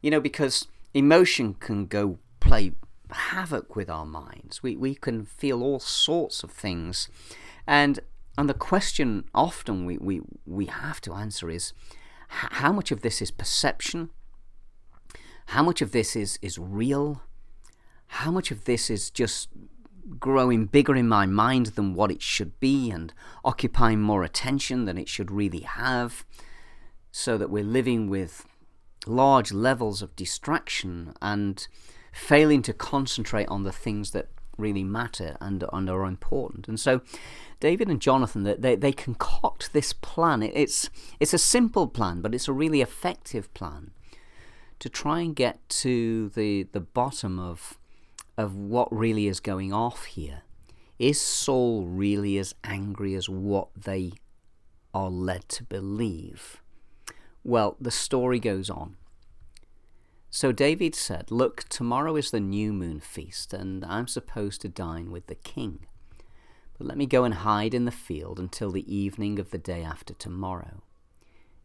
You 0.00 0.10
know, 0.10 0.20
because 0.20 0.66
emotion 0.94 1.54
can 1.54 1.86
go 1.86 2.18
play 2.40 2.72
havoc 3.10 3.76
with 3.76 3.90
our 3.90 4.06
minds. 4.06 4.62
We, 4.62 4.76
we 4.76 4.94
can 4.94 5.24
feel 5.24 5.62
all 5.62 5.80
sorts 5.80 6.42
of 6.42 6.50
things. 6.50 7.08
And, 7.66 8.00
and 8.36 8.48
the 8.48 8.54
question 8.54 9.24
often 9.34 9.84
we, 9.84 9.98
we, 9.98 10.20
we 10.46 10.66
have 10.66 11.00
to 11.02 11.14
answer 11.14 11.50
is 11.50 11.72
how 12.28 12.72
much 12.72 12.90
of 12.90 13.02
this 13.02 13.20
is 13.20 13.30
perception? 13.30 14.10
How 15.46 15.62
much 15.62 15.82
of 15.82 15.92
this 15.92 16.14
is, 16.14 16.38
is 16.40 16.58
real? 16.58 17.22
How 18.14 18.30
much 18.30 18.50
of 18.50 18.64
this 18.64 18.90
is 18.90 19.08
just 19.08 19.48
growing 20.18 20.66
bigger 20.66 20.96
in 20.96 21.08
my 21.08 21.26
mind 21.26 21.66
than 21.66 21.94
what 21.94 22.10
it 22.10 22.20
should 22.20 22.58
be 22.58 22.90
and 22.90 23.14
occupying 23.44 24.00
more 24.00 24.24
attention 24.24 24.84
than 24.84 24.98
it 24.98 25.08
should 25.08 25.30
really 25.30 25.60
have, 25.60 26.24
so 27.12 27.38
that 27.38 27.50
we're 27.50 27.64
living 27.64 28.10
with 28.10 28.46
large 29.06 29.52
levels 29.52 30.02
of 30.02 30.14
distraction 30.16 31.14
and 31.22 31.68
failing 32.12 32.62
to 32.62 32.72
concentrate 32.72 33.48
on 33.48 33.62
the 33.62 33.72
things 33.72 34.10
that 34.10 34.28
really 34.58 34.84
matter 34.84 35.36
and, 35.40 35.64
and 35.72 35.88
are 35.88 36.04
important. 36.04 36.68
And 36.68 36.78
so 36.78 37.00
David 37.60 37.88
and 37.88 38.00
Jonathan, 38.00 38.42
they, 38.42 38.74
they 38.74 38.92
concoct 38.92 39.72
this 39.72 39.92
plan. 39.92 40.42
It's, 40.42 40.90
it's 41.20 41.32
a 41.32 41.38
simple 41.38 41.86
plan, 41.86 42.20
but 42.20 42.34
it's 42.34 42.48
a 42.48 42.52
really 42.52 42.82
effective 42.82 43.52
plan 43.54 43.92
to 44.80 44.88
try 44.88 45.20
and 45.20 45.36
get 45.36 45.66
to 45.68 46.30
the, 46.30 46.64
the 46.72 46.80
bottom 46.80 47.38
of 47.38 47.78
of 48.40 48.56
what 48.56 48.88
really 48.94 49.26
is 49.26 49.40
going 49.40 49.72
off 49.72 50.06
here. 50.06 50.42
Is 50.98 51.20
Saul 51.20 51.84
really 51.84 52.38
as 52.38 52.54
angry 52.64 53.14
as 53.14 53.28
what 53.28 53.68
they 53.76 54.12
are 54.92 55.10
led 55.10 55.48
to 55.50 55.64
believe? 55.64 56.60
Well, 57.44 57.76
the 57.80 57.90
story 57.90 58.38
goes 58.38 58.68
on. 58.68 58.96
So 60.30 60.52
David 60.52 60.94
said, 60.94 61.30
Look, 61.30 61.64
tomorrow 61.68 62.16
is 62.16 62.30
the 62.30 62.40
new 62.40 62.72
moon 62.72 63.00
feast, 63.00 63.52
and 63.52 63.84
I'm 63.84 64.06
supposed 64.06 64.60
to 64.62 64.68
dine 64.68 65.10
with 65.10 65.26
the 65.26 65.34
king. 65.34 65.86
But 66.78 66.86
let 66.86 66.96
me 66.96 67.06
go 67.06 67.24
and 67.24 67.34
hide 67.34 67.74
in 67.74 67.84
the 67.84 67.90
field 67.90 68.38
until 68.38 68.70
the 68.70 68.94
evening 68.94 69.38
of 69.38 69.50
the 69.50 69.58
day 69.58 69.82
after 69.82 70.14
tomorrow. 70.14 70.82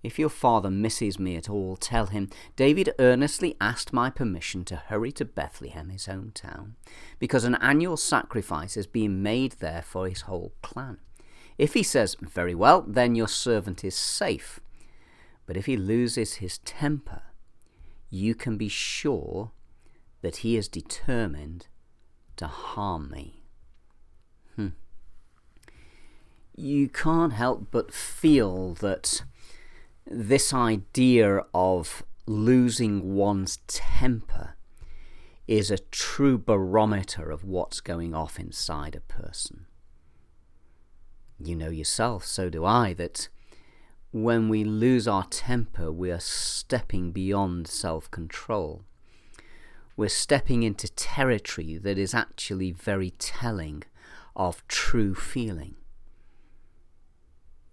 If 0.06 0.20
your 0.20 0.30
father 0.30 0.70
misses 0.70 1.18
me 1.18 1.36
at 1.36 1.50
all, 1.50 1.76
tell 1.76 2.06
him 2.06 2.30
David 2.56 2.94
earnestly 3.00 3.58
asked 3.60 3.92
my 3.92 4.12
permission 4.12 4.64
to 4.66 4.76
hurry 4.76 5.12
to 5.14 5.26
Bethlehem, 5.26 5.90
his 5.90 6.06
hometown, 6.06 6.74
because 7.18 7.44
an 7.44 7.56
annual 7.56 7.98
sacrifice 7.98 8.78
is 8.78 8.86
being 8.86 9.24
made 9.24 9.54
there 9.54 9.82
for 9.82 10.08
his 10.08 10.22
whole 10.22 10.54
clan. 10.62 11.00
If 11.58 11.74
he 11.74 11.82
says, 11.82 12.16
Very 12.22 12.54
well, 12.54 12.84
then 12.88 13.16
your 13.16 13.28
servant 13.28 13.84
is 13.84 13.96
safe. 13.96 14.60
But 15.48 15.58
if 15.58 15.66
he 15.66 15.76
loses 15.76 16.36
his 16.36 16.60
temper, 16.60 17.24
you 18.12 18.36
can 18.36 18.58
be 18.58 18.70
sure 18.70 19.54
that 20.22 20.38
he 20.38 20.56
is 20.56 20.68
determined 20.68 21.66
to 22.36 22.46
harm 22.46 23.10
me. 23.10 23.42
Hmm. 24.56 24.68
You 26.56 26.90
can't 26.90 27.34
help 27.34 27.70
but 27.72 27.92
feel 27.92 28.76
that 28.76 29.24
this 30.08 30.54
idea 30.54 31.44
of 31.54 32.04
losing 32.28 33.16
one's 33.16 33.58
temper 33.68 34.56
is 35.48 35.70
a 35.70 35.78
true 35.78 36.38
barometer 36.38 37.30
of 37.30 37.44
what's 37.44 37.80
going 37.82 38.14
off 38.14 38.40
inside 38.40 38.96
a 38.96 39.00
person. 39.02 39.66
You 41.40 41.56
know 41.56 41.70
yourself, 41.70 42.26
so 42.26 42.50
do 42.50 42.66
I, 42.66 42.94
that 42.94 43.30
when 44.12 44.48
we 44.48 44.64
lose 44.64 45.08
our 45.08 45.26
temper, 45.26 45.92
we 45.92 46.10
are 46.12 46.20
stepping 46.20 47.12
beyond 47.12 47.68
self 47.68 48.10
control. 48.10 48.84
We're 49.98 50.10
stepping 50.10 50.64
into 50.64 50.88
territory 50.88 51.78
that 51.78 51.98
is 51.98 52.14
actually 52.14 52.72
very 52.72 53.12
telling 53.12 53.84
of 54.36 54.66
true 54.68 55.16
feeling. 55.16 55.76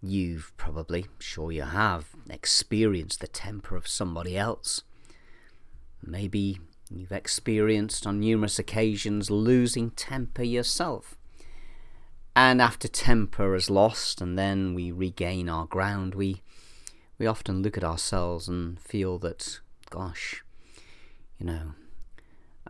You've 0.02 0.52
probably, 0.56 1.06
sure 1.20 1.52
you 1.52 1.62
have, 1.62 2.08
experienced 2.28 3.20
the 3.20 3.28
temper 3.28 3.76
of 3.76 3.86
somebody 3.86 4.36
else. 4.36 4.82
Maybe 6.02 6.58
you've 6.90 7.12
experienced 7.12 8.04
on 8.04 8.18
numerous 8.18 8.58
occasions 8.58 9.30
losing 9.30 9.92
temper 9.92 10.42
yourself. 10.42 11.16
And 12.34 12.60
after 12.60 12.88
temper 12.88 13.54
is 13.54 13.70
lost 13.70 14.20
and 14.20 14.36
then 14.36 14.74
we 14.74 14.90
regain 14.90 15.48
our 15.48 15.66
ground, 15.66 16.14
we 16.14 16.42
we 17.18 17.26
often 17.26 17.62
look 17.62 17.76
at 17.76 17.84
ourselves 17.84 18.48
and 18.48 18.80
feel 18.80 19.18
that, 19.20 19.60
gosh, 19.90 20.42
you 21.38 21.46
know, 21.46 21.74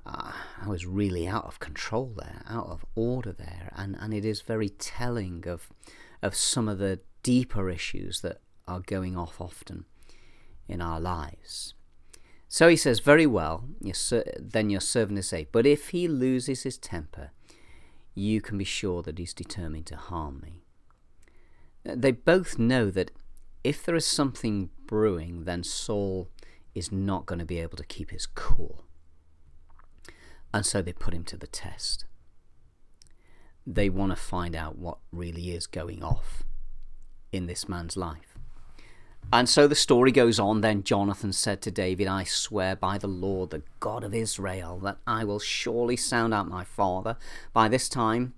uh, 0.05 0.33
I 0.61 0.69
was 0.69 0.85
really 0.85 1.27
out 1.27 1.47
of 1.47 1.61
control 1.61 2.13
there, 2.15 2.43
out 2.47 2.67
of 2.67 2.85
order 2.95 3.33
there, 3.33 3.73
and, 3.75 3.97
and 3.99 4.13
it 4.13 4.27
is 4.27 4.43
very 4.43 4.69
telling 4.69 5.47
of 5.47 5.71
of 6.23 6.35
some 6.35 6.69
of 6.69 6.79
the 6.79 7.01
deeper 7.23 7.71
issues 7.71 8.21
that 8.21 8.41
are 8.67 8.81
going 8.81 9.17
off 9.17 9.41
often 9.41 9.85
in 10.69 10.81
our 10.81 11.01
lives. 11.01 11.75
So 12.49 12.69
he 12.69 12.77
says, 12.77 13.01
Very 13.01 13.27
well, 13.27 13.65
your 13.81 13.95
ser- 13.95 14.33
then 14.39 14.71
your 14.71 14.81
servant 14.81 15.19
is 15.19 15.29
safe. 15.29 15.49
But 15.53 15.67
if 15.67 15.89
he 15.89 16.07
loses 16.09 16.63
his 16.63 16.79
temper, 16.79 17.31
you 18.15 18.41
can 18.41 18.59
be 18.59 18.65
sure 18.65 19.03
that 19.03 19.19
he's 19.19 19.35
determined 19.35 19.87
to 19.87 19.97
harm 19.97 20.41
me. 20.43 20.63
Uh, 21.89 21.95
they 21.97 22.13
both 22.13 22.59
know 22.59 22.91
that 22.91 23.11
if 23.65 23.85
there 23.85 23.97
is 23.97 24.07
something 24.07 24.71
brewing, 24.87 25.45
then 25.45 25.63
Saul 25.63 26.29
is 26.75 26.93
not 26.93 27.27
going 27.27 27.39
to 27.39 27.45
be 27.45 27.59
able 27.59 27.77
to 27.77 27.85
keep 27.85 28.11
his 28.11 28.27
cool. 28.27 28.85
And 30.53 30.67
so 30.67 30.83
they 30.83 30.93
put 30.93 31.15
him 31.15 31.25
to 31.25 31.37
the 31.37 31.47
test. 31.47 32.05
They 33.67 33.89
want 33.89 34.13
to 34.13 34.17
find 34.17 34.55
out 34.55 34.77
what 34.77 34.99
really 35.11 35.53
is 35.53 35.67
going 35.67 36.03
off 36.03 36.43
in 37.33 37.47
this 37.47 37.69
man's 37.69 37.97
life. 37.97 38.33
And 39.33 39.49
so 39.49 39.67
the 39.67 39.75
story 39.75 40.13
goes 40.13 40.39
on. 40.39 40.61
Then 40.61 40.83
Jonathan 40.83 41.33
said 41.33 41.63
to 41.63 41.71
David, 41.71 42.07
I 42.07 42.25
swear 42.25 42.77
by 42.77 42.99
the 42.99 43.09
Lord, 43.09 43.51
the 43.51 43.63
God 43.81 44.05
of 44.05 44.15
Israel, 44.15 44.79
that 44.81 44.99
I 45.07 45.25
will 45.25 45.39
surely 45.39 45.97
sound 45.97 46.35
out 46.35 46.49
my 46.49 46.65
father 46.65 47.17
by 47.55 47.69
this 47.69 47.89
time, 47.89 48.35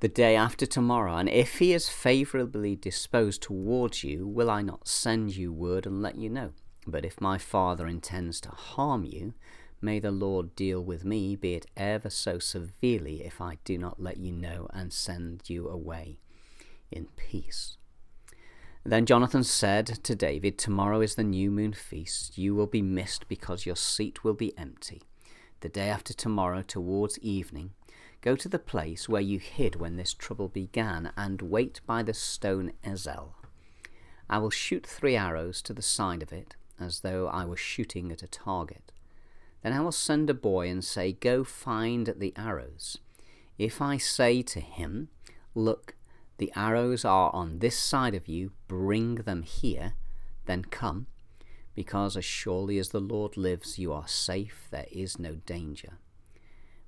the 0.00 0.08
day 0.08 0.36
after 0.36 0.66
tomorrow. 0.66 1.16
And 1.16 1.28
if 1.28 1.58
he 1.58 1.72
is 1.72 1.88
favourably 1.88 2.76
disposed 2.76 3.42
towards 3.42 4.04
you, 4.04 4.26
will 4.26 4.50
I 4.50 4.62
not 4.62 4.86
send 4.86 5.34
you 5.34 5.52
word 5.52 5.86
and 5.86 6.00
let 6.00 6.16
you 6.16 6.30
know? 6.30 6.52
But 6.86 7.04
if 7.04 7.20
my 7.20 7.38
father 7.38 7.88
intends 7.88 8.40
to 8.42 8.50
harm 8.50 9.04
you, 9.04 9.34
may 9.80 9.98
the 9.98 10.12
Lord 10.12 10.54
deal 10.54 10.80
with 10.84 11.04
me, 11.04 11.34
be 11.34 11.54
it 11.54 11.66
ever 11.76 12.10
so 12.10 12.38
severely, 12.38 13.24
if 13.24 13.40
I 13.40 13.58
do 13.64 13.78
not 13.78 14.00
let 14.00 14.18
you 14.18 14.30
know 14.30 14.68
and 14.72 14.92
send 14.92 15.48
you 15.48 15.68
away 15.68 16.18
in 16.92 17.06
peace. 17.16 17.78
Then 18.86 19.06
Jonathan 19.06 19.44
said 19.44 19.86
to 19.86 20.14
David, 20.14 20.58
Tomorrow 20.58 21.00
is 21.00 21.14
the 21.14 21.24
new 21.24 21.50
moon 21.50 21.72
feast. 21.72 22.36
You 22.36 22.54
will 22.54 22.66
be 22.66 22.82
missed 22.82 23.26
because 23.28 23.64
your 23.64 23.76
seat 23.76 24.22
will 24.22 24.34
be 24.34 24.56
empty. 24.58 25.02
The 25.60 25.70
day 25.70 25.88
after 25.88 26.12
tomorrow, 26.12 26.60
towards 26.60 27.18
evening, 27.20 27.70
go 28.20 28.36
to 28.36 28.48
the 28.48 28.58
place 28.58 29.08
where 29.08 29.22
you 29.22 29.38
hid 29.38 29.76
when 29.76 29.96
this 29.96 30.12
trouble 30.12 30.48
began, 30.48 31.12
and 31.16 31.40
wait 31.40 31.80
by 31.86 32.02
the 32.02 32.12
stone 32.12 32.72
Ezel. 32.84 33.30
I 34.28 34.36
will 34.36 34.50
shoot 34.50 34.86
three 34.86 35.16
arrows 35.16 35.62
to 35.62 35.72
the 35.72 35.80
side 35.80 36.22
of 36.22 36.30
it, 36.30 36.56
as 36.78 37.00
though 37.00 37.28
I 37.28 37.46
were 37.46 37.56
shooting 37.56 38.12
at 38.12 38.22
a 38.22 38.28
target. 38.28 38.92
Then 39.62 39.72
I 39.72 39.80
will 39.80 39.92
send 39.92 40.28
a 40.28 40.34
boy 40.34 40.68
and 40.68 40.84
say, 40.84 41.12
Go 41.12 41.42
find 41.42 42.12
the 42.18 42.34
arrows. 42.36 42.98
If 43.56 43.80
I 43.80 43.96
say 43.96 44.42
to 44.42 44.60
him, 44.60 45.08
Look, 45.54 45.94
the 46.38 46.52
arrows 46.56 47.04
are 47.04 47.30
on 47.32 47.58
this 47.58 47.78
side 47.78 48.14
of 48.14 48.28
you, 48.28 48.52
bring 48.66 49.16
them 49.16 49.42
here, 49.42 49.94
then 50.46 50.64
come, 50.64 51.06
because 51.74 52.16
as 52.16 52.24
surely 52.24 52.78
as 52.78 52.90
the 52.90 53.00
Lord 53.00 53.36
lives, 53.36 53.78
you 53.78 53.92
are 53.92 54.08
safe, 54.08 54.66
there 54.70 54.86
is 54.90 55.18
no 55.18 55.34
danger. 55.34 55.98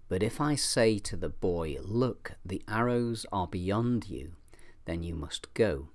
But 0.08 0.22
if 0.22 0.40
I 0.40 0.54
say 0.54 0.98
to 1.00 1.16
the 1.16 1.28
boy, 1.28 1.76
Look, 1.82 2.32
the 2.44 2.62
arrows 2.68 3.26
are 3.32 3.46
beyond 3.46 4.08
you, 4.08 4.32
then 4.84 5.02
you 5.02 5.14
must 5.14 5.52
go, 5.54 5.88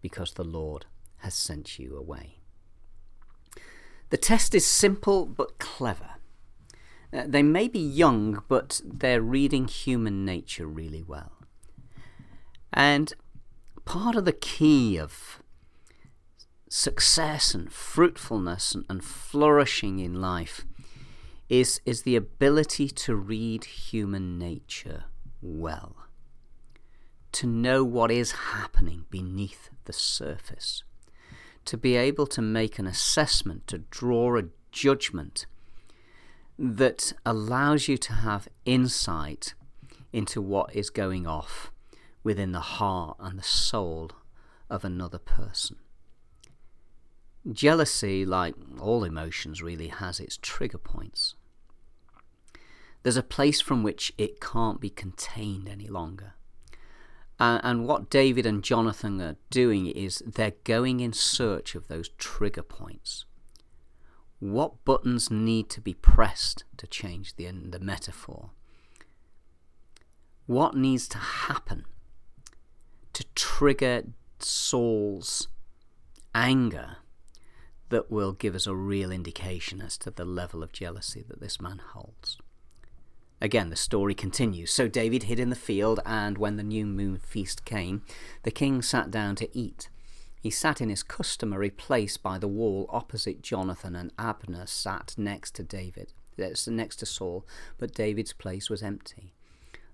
because 0.00 0.32
the 0.32 0.44
Lord 0.44 0.86
has 1.18 1.34
sent 1.34 1.78
you 1.78 1.96
away. 1.96 2.38
The 4.10 4.16
test 4.16 4.54
is 4.54 4.66
simple 4.66 5.26
but 5.26 5.58
clever. 5.58 6.14
Uh, 7.12 7.24
they 7.26 7.42
may 7.42 7.68
be 7.68 7.80
young, 7.80 8.42
but 8.48 8.80
they're 8.84 9.22
reading 9.22 9.66
human 9.66 10.24
nature 10.24 10.66
really 10.66 11.02
well. 11.02 11.32
And 12.72 13.12
part 13.84 14.16
of 14.16 14.24
the 14.24 14.32
key 14.32 14.98
of 14.98 15.42
success 16.68 17.54
and 17.54 17.72
fruitfulness 17.72 18.74
and, 18.74 18.84
and 18.88 19.02
flourishing 19.02 19.98
in 19.98 20.20
life 20.20 20.66
is, 21.48 21.80
is 21.86 22.02
the 22.02 22.16
ability 22.16 22.88
to 22.88 23.14
read 23.14 23.64
human 23.64 24.38
nature 24.38 25.04
well, 25.40 25.96
to 27.32 27.46
know 27.46 27.84
what 27.84 28.10
is 28.10 28.32
happening 28.32 29.06
beneath 29.10 29.70
the 29.84 29.92
surface, 29.92 30.82
to 31.64 31.76
be 31.76 31.96
able 31.96 32.26
to 32.26 32.42
make 32.42 32.78
an 32.78 32.86
assessment, 32.86 33.66
to 33.66 33.78
draw 33.78 34.38
a 34.38 34.44
judgment 34.70 35.46
that 36.58 37.12
allows 37.24 37.88
you 37.88 37.96
to 37.96 38.12
have 38.12 38.48
insight 38.64 39.54
into 40.12 40.42
what 40.42 40.74
is 40.74 40.90
going 40.90 41.26
off 41.26 41.70
within 42.28 42.52
the 42.52 42.60
heart 42.60 43.16
and 43.20 43.38
the 43.38 43.42
soul 43.42 44.10
of 44.68 44.84
another 44.84 45.16
person. 45.16 45.76
Jealousy, 47.50 48.26
like 48.26 48.54
all 48.78 49.02
emotions, 49.02 49.62
really 49.62 49.88
has 49.88 50.20
its 50.20 50.38
trigger 50.42 50.76
points. 50.76 51.36
There's 53.02 53.16
a 53.16 53.22
place 53.22 53.62
from 53.62 53.82
which 53.82 54.12
it 54.18 54.42
can't 54.42 54.78
be 54.78 54.90
contained 54.90 55.70
any 55.70 55.88
longer. 55.88 56.34
And 57.40 57.86
what 57.88 58.10
David 58.10 58.44
and 58.44 58.62
Jonathan 58.62 59.22
are 59.22 59.36
doing 59.48 59.86
is 59.86 60.22
they're 60.26 60.60
going 60.64 61.00
in 61.00 61.14
search 61.14 61.74
of 61.74 61.88
those 61.88 62.10
trigger 62.18 62.62
points. 62.62 63.24
What 64.38 64.84
buttons 64.84 65.30
need 65.30 65.70
to 65.70 65.80
be 65.80 65.94
pressed 65.94 66.64
to 66.76 66.86
change 66.86 67.36
the, 67.36 67.50
the 67.50 67.80
metaphor? 67.80 68.50
What 70.44 70.76
needs 70.76 71.08
to 71.08 71.16
happen 71.16 71.86
to 73.12 73.24
trigger 73.34 74.04
Saul's 74.38 75.48
anger 76.34 76.98
that 77.88 78.10
will 78.10 78.32
give 78.32 78.54
us 78.54 78.66
a 78.66 78.74
real 78.74 79.10
indication 79.10 79.80
as 79.80 79.96
to 79.98 80.10
the 80.10 80.24
level 80.24 80.62
of 80.62 80.72
jealousy 80.72 81.24
that 81.28 81.40
this 81.40 81.60
man 81.60 81.80
holds. 81.92 82.38
Again, 83.40 83.70
the 83.70 83.76
story 83.76 84.14
continues. 84.14 84.72
So 84.72 84.88
David 84.88 85.24
hid 85.24 85.38
in 85.38 85.50
the 85.50 85.56
field, 85.56 86.00
and 86.04 86.38
when 86.38 86.56
the 86.56 86.62
new 86.62 86.84
moon 86.86 87.18
feast 87.18 87.64
came, 87.64 88.02
the 88.42 88.50
king 88.50 88.82
sat 88.82 89.10
down 89.10 89.36
to 89.36 89.56
eat. 89.56 89.88
He 90.40 90.50
sat 90.50 90.80
in 90.80 90.88
his 90.88 91.02
customary 91.02 91.70
place 91.70 92.16
by 92.16 92.38
the 92.38 92.48
wall 92.48 92.86
opposite 92.90 93.42
Jonathan, 93.42 93.94
and 93.94 94.12
Abner 94.18 94.66
sat 94.66 95.14
next 95.16 95.54
to 95.56 95.62
David, 95.62 96.12
that's 96.36 96.68
next 96.68 96.96
to 96.96 97.06
Saul, 97.06 97.46
but 97.78 97.94
David's 97.94 98.32
place 98.32 98.68
was 98.70 98.82
empty. 98.82 99.34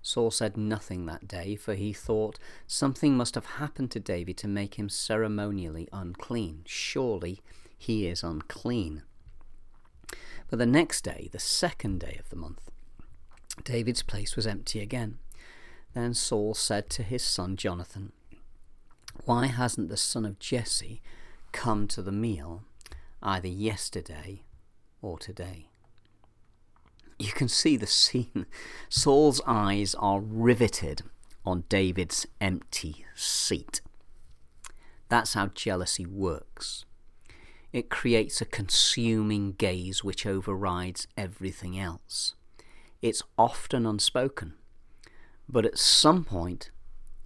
Saul 0.05 0.29
said 0.29 0.55
nothing 0.55 1.07
that 1.07 1.27
day, 1.27 1.55
for 1.55 1.73
he 1.73 1.91
thought 1.91 2.37
something 2.67 3.17
must 3.17 3.33
have 3.33 3.57
happened 3.57 3.89
to 3.89 3.99
David 3.99 4.37
to 4.37 4.47
make 4.47 4.75
him 4.75 4.87
ceremonially 4.87 5.89
unclean. 5.91 6.61
Surely 6.67 7.41
he 7.75 8.05
is 8.05 8.21
unclean. 8.21 9.01
But 10.47 10.59
the 10.59 10.67
next 10.67 11.03
day, 11.03 11.27
the 11.31 11.39
second 11.39 12.01
day 12.01 12.17
of 12.19 12.29
the 12.29 12.35
month, 12.35 12.69
David's 13.63 14.03
place 14.03 14.35
was 14.35 14.45
empty 14.45 14.79
again. 14.79 15.17
Then 15.95 16.13
Saul 16.13 16.53
said 16.53 16.87
to 16.91 17.01
his 17.01 17.23
son 17.23 17.55
Jonathan, 17.55 18.11
Why 19.23 19.47
hasn't 19.47 19.89
the 19.89 19.97
son 19.97 20.23
of 20.23 20.37
Jesse 20.37 21.01
come 21.51 21.87
to 21.87 22.03
the 22.03 22.11
meal 22.11 22.63
either 23.23 23.47
yesterday 23.47 24.43
or 25.01 25.17
today? 25.17 25.69
You 27.19 27.31
can 27.31 27.47
see 27.47 27.77
the 27.77 27.87
scene. 27.87 28.45
Saul's 28.89 29.41
eyes 29.45 29.95
are 29.95 30.19
riveted 30.19 31.01
on 31.45 31.63
David's 31.69 32.25
empty 32.41 33.05
seat. 33.15 33.81
That's 35.09 35.33
how 35.33 35.47
jealousy 35.47 36.05
works. 36.05 36.85
It 37.71 37.89
creates 37.89 38.41
a 38.41 38.45
consuming 38.45 39.53
gaze 39.53 40.03
which 40.03 40.25
overrides 40.25 41.07
everything 41.17 41.77
else. 41.77 42.35
It's 43.01 43.21
often 43.37 43.85
unspoken, 43.85 44.55
but 45.47 45.65
at 45.65 45.77
some 45.77 46.23
point 46.23 46.71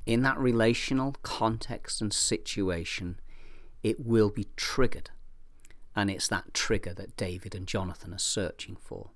in 0.05 0.23
that 0.23 0.37
relational 0.39 1.15
context 1.21 2.01
and 2.01 2.11
situation, 2.11 3.19
it 3.83 4.05
will 4.05 4.29
be 4.29 4.47
triggered. 4.55 5.11
And 5.95 6.09
it's 6.09 6.27
that 6.29 6.53
trigger 6.53 6.93
that 6.95 7.15
David 7.15 7.53
and 7.53 7.67
Jonathan 7.67 8.13
are 8.13 8.19
searching 8.19 8.75
for. 8.75 9.11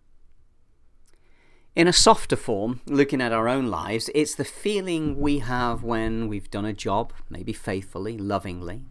In 1.75 1.87
a 1.87 1.93
softer 1.93 2.35
form, 2.35 2.81
looking 2.85 3.19
at 3.19 3.31
our 3.31 3.47
own 3.47 3.65
lives, 3.65 4.07
it's 4.13 4.35
the 4.35 4.45
feeling 4.45 5.19
we 5.19 5.39
have 5.39 5.81
when 5.81 6.27
we've 6.27 6.51
done 6.51 6.65
a 6.65 6.73
job, 6.73 7.11
maybe 7.31 7.51
faithfully, 7.51 8.15
lovingly, 8.15 8.83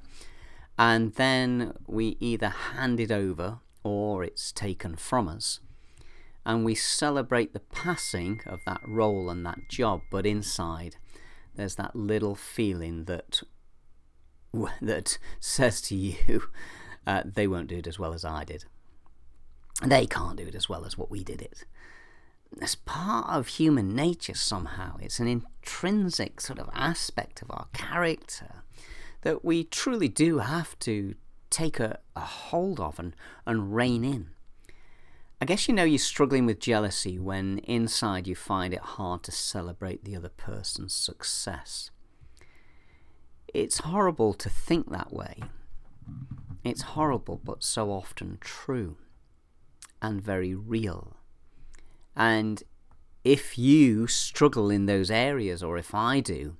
and 0.76 1.14
then 1.14 1.74
we 1.86 2.16
either 2.18 2.48
hand 2.48 2.98
it 2.98 3.12
over 3.12 3.60
or 3.84 4.24
it's 4.24 4.50
taken 4.50 4.96
from 4.96 5.28
us. 5.28 5.60
And 6.44 6.64
we 6.64 6.74
celebrate 6.74 7.52
the 7.52 7.60
passing 7.60 8.40
of 8.46 8.58
that 8.66 8.80
role 8.84 9.30
and 9.30 9.46
that 9.46 9.68
job, 9.68 10.00
but 10.10 10.26
inside 10.26 10.96
there's 11.54 11.76
that 11.76 11.94
little 11.94 12.34
feeling 12.34 13.04
that 13.04 13.42
that 14.82 15.18
says 15.38 15.80
to 15.82 15.94
you, 15.94 16.48
uh, 17.06 17.22
they 17.24 17.46
won't 17.46 17.68
do 17.68 17.76
it 17.76 17.86
as 17.86 18.00
well 18.00 18.12
as 18.12 18.24
I 18.24 18.42
did. 18.42 18.64
They 19.84 20.04
can't 20.04 20.36
do 20.36 20.48
it 20.48 20.56
as 20.56 20.68
well 20.68 20.84
as 20.84 20.98
what 20.98 21.12
we 21.12 21.22
did 21.22 21.40
it. 21.40 21.64
It's 22.60 22.74
part 22.74 23.28
of 23.28 23.48
human 23.48 23.94
nature 23.94 24.34
somehow. 24.34 24.96
It's 25.00 25.18
an 25.18 25.26
intrinsic 25.26 26.40
sort 26.40 26.58
of 26.58 26.68
aspect 26.74 27.42
of 27.42 27.50
our 27.50 27.66
character 27.72 28.62
that 29.22 29.44
we 29.44 29.64
truly 29.64 30.08
do 30.08 30.38
have 30.38 30.78
to 30.80 31.14
take 31.50 31.80
a, 31.80 31.98
a 32.14 32.20
hold 32.20 32.80
of 32.80 32.98
and, 32.98 33.14
and 33.46 33.74
rein 33.74 34.04
in. 34.04 34.30
I 35.40 35.44
guess 35.44 35.66
you 35.66 35.74
know 35.74 35.82
you're 35.82 35.98
struggling 35.98 36.46
with 36.46 36.60
jealousy 36.60 37.18
when 37.18 37.58
inside 37.58 38.28
you 38.28 38.36
find 38.36 38.72
it 38.72 38.80
hard 38.80 39.24
to 39.24 39.32
celebrate 39.32 40.04
the 40.04 40.14
other 40.14 40.28
person's 40.28 40.94
success. 40.94 41.90
It's 43.52 43.78
horrible 43.78 44.34
to 44.34 44.48
think 44.48 44.90
that 44.90 45.12
way. 45.12 45.42
It's 46.64 46.82
horrible, 46.82 47.40
but 47.42 47.64
so 47.64 47.90
often 47.90 48.38
true 48.40 48.96
and 50.00 50.22
very 50.22 50.54
real. 50.54 51.16
And 52.16 52.62
if 53.24 53.58
you 53.58 54.06
struggle 54.06 54.70
in 54.70 54.86
those 54.86 55.10
areas, 55.10 55.62
or 55.62 55.78
if 55.78 55.94
I 55.94 56.20
do, 56.20 56.56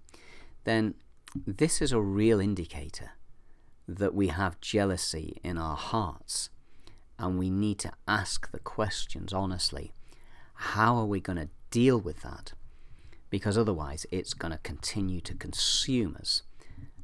then 0.64 0.94
this 1.34 1.82
is 1.82 1.92
a 1.92 2.00
real 2.00 2.40
indicator 2.40 3.12
that 3.88 4.14
we 4.14 4.28
have 4.28 4.60
jealousy 4.60 5.38
in 5.42 5.58
our 5.58 5.76
hearts. 5.76 6.50
And 7.18 7.38
we 7.38 7.50
need 7.50 7.78
to 7.80 7.92
ask 8.08 8.50
the 8.50 8.58
questions 8.58 9.32
honestly 9.32 9.92
how 10.54 10.96
are 10.96 11.06
we 11.06 11.20
going 11.20 11.38
to 11.38 11.48
deal 11.70 11.98
with 11.98 12.22
that? 12.22 12.52
Because 13.30 13.58
otherwise, 13.58 14.06
it's 14.10 14.34
going 14.34 14.52
to 14.52 14.58
continue 14.58 15.20
to 15.22 15.34
consume 15.34 16.16
us 16.20 16.42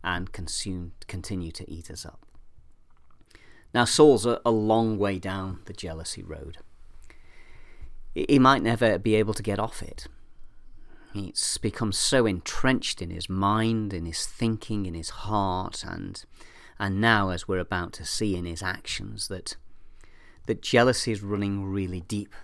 and 0.05 0.33
consume, 0.33 0.93
continue 1.07 1.51
to 1.53 1.69
eat 1.71 1.91
us 1.91 2.07
up. 2.07 2.25
Now, 3.75 3.85
Saul's 3.85 4.27
a, 4.27 4.41
a 4.45 4.51
long 4.51 4.99
way 4.99 5.19
down 5.19 5.61
the 5.65 5.73
jealousy 5.73 6.23
road. 6.23 6.59
He 8.27 8.39
might 8.39 8.63
never 8.63 8.99
be 8.99 9.15
able 9.15 9.35
to 9.35 9.43
get 9.43 9.59
off 9.59 9.83
it. 9.83 10.07
It's 11.15 11.59
become 11.59 11.93
so 11.93 12.27
entrenched 12.27 13.01
in 13.01 13.11
his 13.11 13.29
mind, 13.29 13.93
in 13.93 14.07
his 14.07 14.27
thinking, 14.27 14.87
in 14.87 14.95
his 14.95 15.11
heart, 15.11 15.85
and 15.85 16.25
and 16.79 17.01
now, 17.01 17.31
as 17.31 17.49
we're 17.49 17.59
about 17.59 17.93
to 17.95 18.05
see 18.05 18.37
in 18.37 18.45
his 18.45 18.63
actions, 18.63 19.29
that 19.29 19.57
that 20.47 20.63
jealousy 20.63 21.13
is 21.13 21.23
running 21.23 21.65
really 21.65 22.01
deep. 22.01 22.35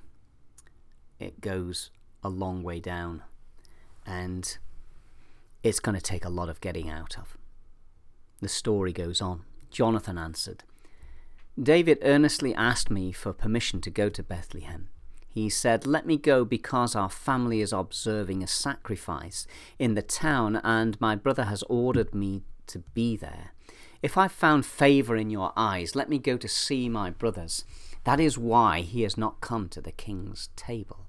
It 1.18 1.40
goes 1.40 1.90
a 2.22 2.28
long 2.28 2.62
way 2.62 2.80
down, 2.80 3.22
and 4.06 4.58
it's 5.62 5.80
going 5.80 5.94
to 5.96 6.02
take 6.02 6.24
a 6.24 6.30
lot 6.30 6.48
of 6.48 6.60
getting 6.60 6.88
out 6.88 7.18
of. 7.18 7.36
The 8.40 8.48
story 8.48 8.92
goes 8.92 9.22
on. 9.22 9.44
Jonathan 9.70 10.18
answered, 10.18 10.64
David 11.60 11.98
earnestly 12.02 12.54
asked 12.54 12.90
me 12.90 13.12
for 13.12 13.32
permission 13.32 13.80
to 13.80 13.90
go 13.90 14.08
to 14.08 14.22
Bethlehem. 14.22 14.88
He 15.34 15.48
said, 15.48 15.84
Let 15.84 16.06
me 16.06 16.16
go 16.16 16.44
because 16.44 16.94
our 16.94 17.10
family 17.10 17.60
is 17.60 17.72
observing 17.72 18.44
a 18.44 18.46
sacrifice 18.46 19.48
in 19.80 19.96
the 19.96 20.02
town, 20.02 20.60
and 20.62 21.00
my 21.00 21.16
brother 21.16 21.46
has 21.46 21.64
ordered 21.68 22.14
me 22.14 22.44
to 22.68 22.78
be 22.94 23.16
there. 23.16 23.50
If 24.00 24.16
I've 24.16 24.30
found 24.30 24.64
favour 24.64 25.16
in 25.16 25.30
your 25.30 25.52
eyes, 25.56 25.96
let 25.96 26.08
me 26.08 26.20
go 26.20 26.36
to 26.36 26.46
see 26.46 26.88
my 26.88 27.10
brothers. 27.10 27.64
That 28.04 28.20
is 28.20 28.38
why 28.38 28.82
he 28.82 29.02
has 29.02 29.18
not 29.18 29.40
come 29.40 29.68
to 29.70 29.80
the 29.80 29.90
king's 29.90 30.50
table. 30.54 31.08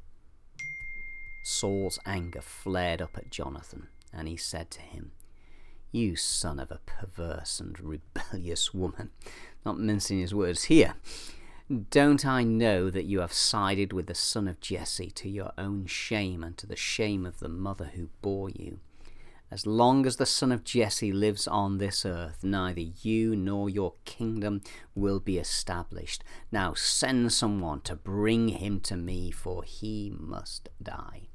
Saul's 1.43 1.99
anger 2.07 2.41
flared 2.41 3.03
up 3.03 3.15
at 3.17 3.29
Jonathan, 3.29 3.89
and 4.11 4.27
he 4.27 4.37
said 4.37 4.71
to 4.71 4.81
him, 4.81 5.11
You 5.91 6.15
son 6.15 6.57
of 6.57 6.71
a 6.71 6.79
perverse 6.87 7.59
and 7.59 7.79
rebellious 7.79 8.73
woman. 8.73 9.11
Not 9.63 9.79
mincing 9.79 10.19
his 10.19 10.33
words 10.33 10.63
here. 10.63 10.95
Don't 11.89 12.27
I 12.27 12.43
know 12.43 12.91
that 12.91 13.05
you 13.05 13.21
have 13.21 13.33
sided 13.33 13.91
with 13.91 14.05
the 14.05 14.13
son 14.13 14.47
of 14.47 14.59
Jesse 14.59 15.09
to 15.09 15.27
your 15.27 15.51
own 15.57 15.87
shame 15.87 16.43
and 16.43 16.55
to 16.59 16.67
the 16.67 16.75
shame 16.75 17.25
of 17.25 17.39
the 17.39 17.49
mother 17.49 17.85
who 17.95 18.09
bore 18.21 18.51
you? 18.51 18.79
As 19.49 19.65
long 19.65 20.05
as 20.05 20.17
the 20.17 20.27
son 20.27 20.51
of 20.51 20.63
Jesse 20.63 21.11
lives 21.11 21.47
on 21.47 21.79
this 21.79 22.05
earth, 22.05 22.43
neither 22.43 22.81
you 22.81 23.35
nor 23.35 23.67
your 23.67 23.93
kingdom 24.05 24.61
will 24.93 25.19
be 25.19 25.39
established. 25.39 26.23
Now 26.51 26.75
send 26.75 27.33
someone 27.33 27.81
to 27.81 27.95
bring 27.95 28.49
him 28.49 28.79
to 28.81 28.95
me, 28.95 29.31
for 29.31 29.63
he 29.63 30.13
must 30.15 30.69
die. 30.81 31.29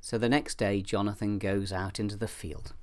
So 0.00 0.18
the 0.18 0.28
next 0.28 0.58
day, 0.58 0.82
Jonathan 0.82 1.38
goes 1.38 1.72
out 1.72 2.00
into 2.00 2.16
the 2.16 2.26
field 2.26 2.74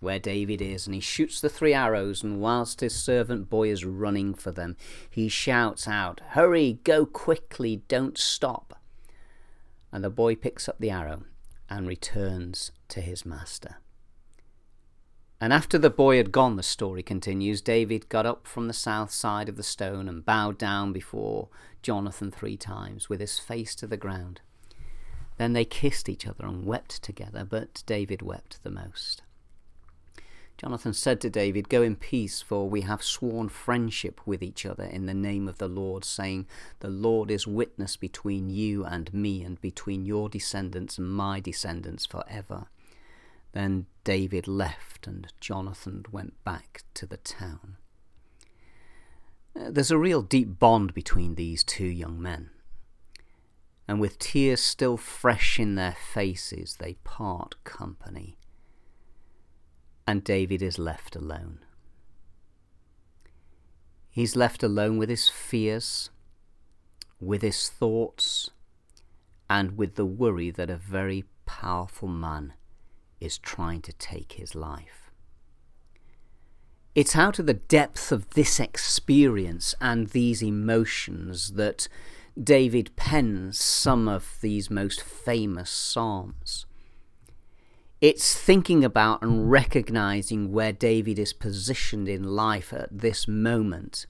where 0.00 0.18
David 0.18 0.60
is, 0.60 0.86
and 0.86 0.94
he 0.94 1.00
shoots 1.00 1.40
the 1.40 1.48
three 1.48 1.74
arrows, 1.74 2.22
and 2.22 2.40
whilst 2.40 2.80
his 2.80 2.94
servant 2.94 3.48
boy 3.48 3.70
is 3.70 3.84
running 3.84 4.34
for 4.34 4.50
them, 4.50 4.76
he 5.08 5.28
shouts 5.28 5.88
out, 5.88 6.20
Hurry, 6.30 6.80
go 6.84 7.06
quickly, 7.06 7.82
don't 7.88 8.18
stop. 8.18 8.78
And 9.90 10.04
the 10.04 10.10
boy 10.10 10.34
picks 10.34 10.68
up 10.68 10.76
the 10.78 10.90
arrow 10.90 11.22
and 11.68 11.88
returns 11.88 12.72
to 12.88 13.00
his 13.00 13.24
master. 13.24 13.76
And 15.40 15.52
after 15.52 15.76
the 15.76 15.90
boy 15.90 16.16
had 16.16 16.32
gone, 16.32 16.56
the 16.56 16.62
story 16.62 17.02
continues, 17.02 17.60
David 17.60 18.08
got 18.08 18.24
up 18.24 18.46
from 18.46 18.68
the 18.68 18.72
south 18.72 19.10
side 19.10 19.48
of 19.48 19.56
the 19.56 19.62
stone 19.62 20.08
and 20.08 20.24
bowed 20.24 20.56
down 20.56 20.92
before 20.92 21.48
Jonathan 21.82 22.30
three 22.30 22.56
times, 22.56 23.08
with 23.08 23.20
his 23.20 23.38
face 23.38 23.74
to 23.76 23.86
the 23.86 23.98
ground. 23.98 24.40
Then 25.36 25.52
they 25.52 25.66
kissed 25.66 26.08
each 26.08 26.26
other 26.26 26.46
and 26.46 26.64
wept 26.64 27.02
together, 27.02 27.44
but 27.44 27.82
David 27.86 28.22
wept 28.22 28.62
the 28.62 28.70
most. 28.70 29.22
Jonathan 30.58 30.94
said 30.94 31.20
to 31.20 31.28
David, 31.28 31.68
Go 31.68 31.82
in 31.82 31.96
peace, 31.96 32.40
for 32.40 32.68
we 32.68 32.80
have 32.80 33.02
sworn 33.02 33.50
friendship 33.50 34.20
with 34.24 34.42
each 34.42 34.64
other 34.64 34.84
in 34.84 35.04
the 35.04 35.12
name 35.12 35.48
of 35.48 35.58
the 35.58 35.68
Lord, 35.68 36.02
saying, 36.02 36.46
The 36.80 36.88
Lord 36.88 37.30
is 37.30 37.46
witness 37.46 37.96
between 37.96 38.48
you 38.48 38.84
and 38.84 39.12
me, 39.12 39.42
and 39.42 39.60
between 39.60 40.06
your 40.06 40.30
descendants 40.30 40.96
and 40.96 41.10
my 41.10 41.40
descendants 41.40 42.06
forever. 42.06 42.68
Then 43.52 43.86
David 44.02 44.48
left, 44.48 45.06
and 45.06 45.30
Jonathan 45.40 46.06
went 46.10 46.42
back 46.42 46.84
to 46.94 47.04
the 47.04 47.18
town. 47.18 47.76
There's 49.54 49.90
a 49.90 49.98
real 49.98 50.22
deep 50.22 50.58
bond 50.58 50.94
between 50.94 51.34
these 51.34 51.64
two 51.64 51.86
young 51.86 52.20
men. 52.20 52.50
And 53.86 54.00
with 54.00 54.18
tears 54.18 54.62
still 54.62 54.96
fresh 54.96 55.60
in 55.60 55.74
their 55.74 55.96
faces, 56.12 56.76
they 56.80 56.94
part 57.04 57.62
company 57.64 58.36
and 60.06 60.22
David 60.22 60.62
is 60.62 60.78
left 60.78 61.16
alone. 61.16 61.58
He's 64.10 64.36
left 64.36 64.62
alone 64.62 64.96
with 64.96 65.10
his 65.10 65.28
fears, 65.28 66.10
with 67.20 67.42
his 67.42 67.68
thoughts, 67.68 68.50
and 69.48 69.76
with 69.76 69.96
the 69.96 70.06
worry 70.06 70.50
that 70.50 70.70
a 70.70 70.76
very 70.76 71.24
powerful 71.44 72.08
man 72.08 72.54
is 73.20 73.38
trying 73.38 73.82
to 73.82 73.92
take 73.92 74.32
his 74.32 74.54
life. 74.54 75.10
It's 76.94 77.16
out 77.16 77.38
of 77.38 77.46
the 77.46 77.54
depth 77.54 78.10
of 78.10 78.30
this 78.30 78.58
experience 78.58 79.74
and 79.80 80.08
these 80.08 80.42
emotions 80.42 81.52
that 81.52 81.88
David 82.42 82.96
pens 82.96 83.58
some 83.58 84.08
of 84.08 84.38
these 84.40 84.70
most 84.70 85.02
famous 85.02 85.70
psalms. 85.70 86.65
It's 88.00 88.38
thinking 88.38 88.84
about 88.84 89.22
and 89.22 89.50
recognizing 89.50 90.52
where 90.52 90.72
David 90.72 91.18
is 91.18 91.32
positioned 91.32 92.08
in 92.08 92.24
life 92.24 92.72
at 92.72 92.88
this 92.90 93.26
moment 93.26 94.06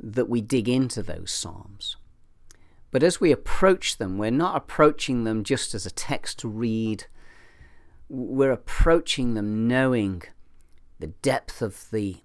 that 0.00 0.28
we 0.28 0.40
dig 0.40 0.68
into 0.68 1.02
those 1.02 1.30
Psalms. 1.30 1.96
But 2.90 3.04
as 3.04 3.20
we 3.20 3.30
approach 3.30 3.98
them, 3.98 4.18
we're 4.18 4.30
not 4.30 4.56
approaching 4.56 5.24
them 5.24 5.44
just 5.44 5.74
as 5.74 5.86
a 5.86 5.90
text 5.90 6.40
to 6.40 6.48
read. 6.48 7.06
We're 8.08 8.52
approaching 8.52 9.34
them 9.34 9.68
knowing 9.68 10.22
the 10.98 11.08
depth 11.08 11.62
of 11.62 11.90
the 11.90 12.16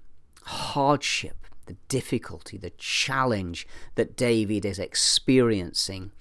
hardship, 0.43 1.45
the 1.67 1.77
difficulty, 1.87 2.57
the 2.57 2.71
challenge 2.71 3.67
that 3.95 4.17
David 4.17 4.65
is 4.65 4.79
experiencing 4.79 6.11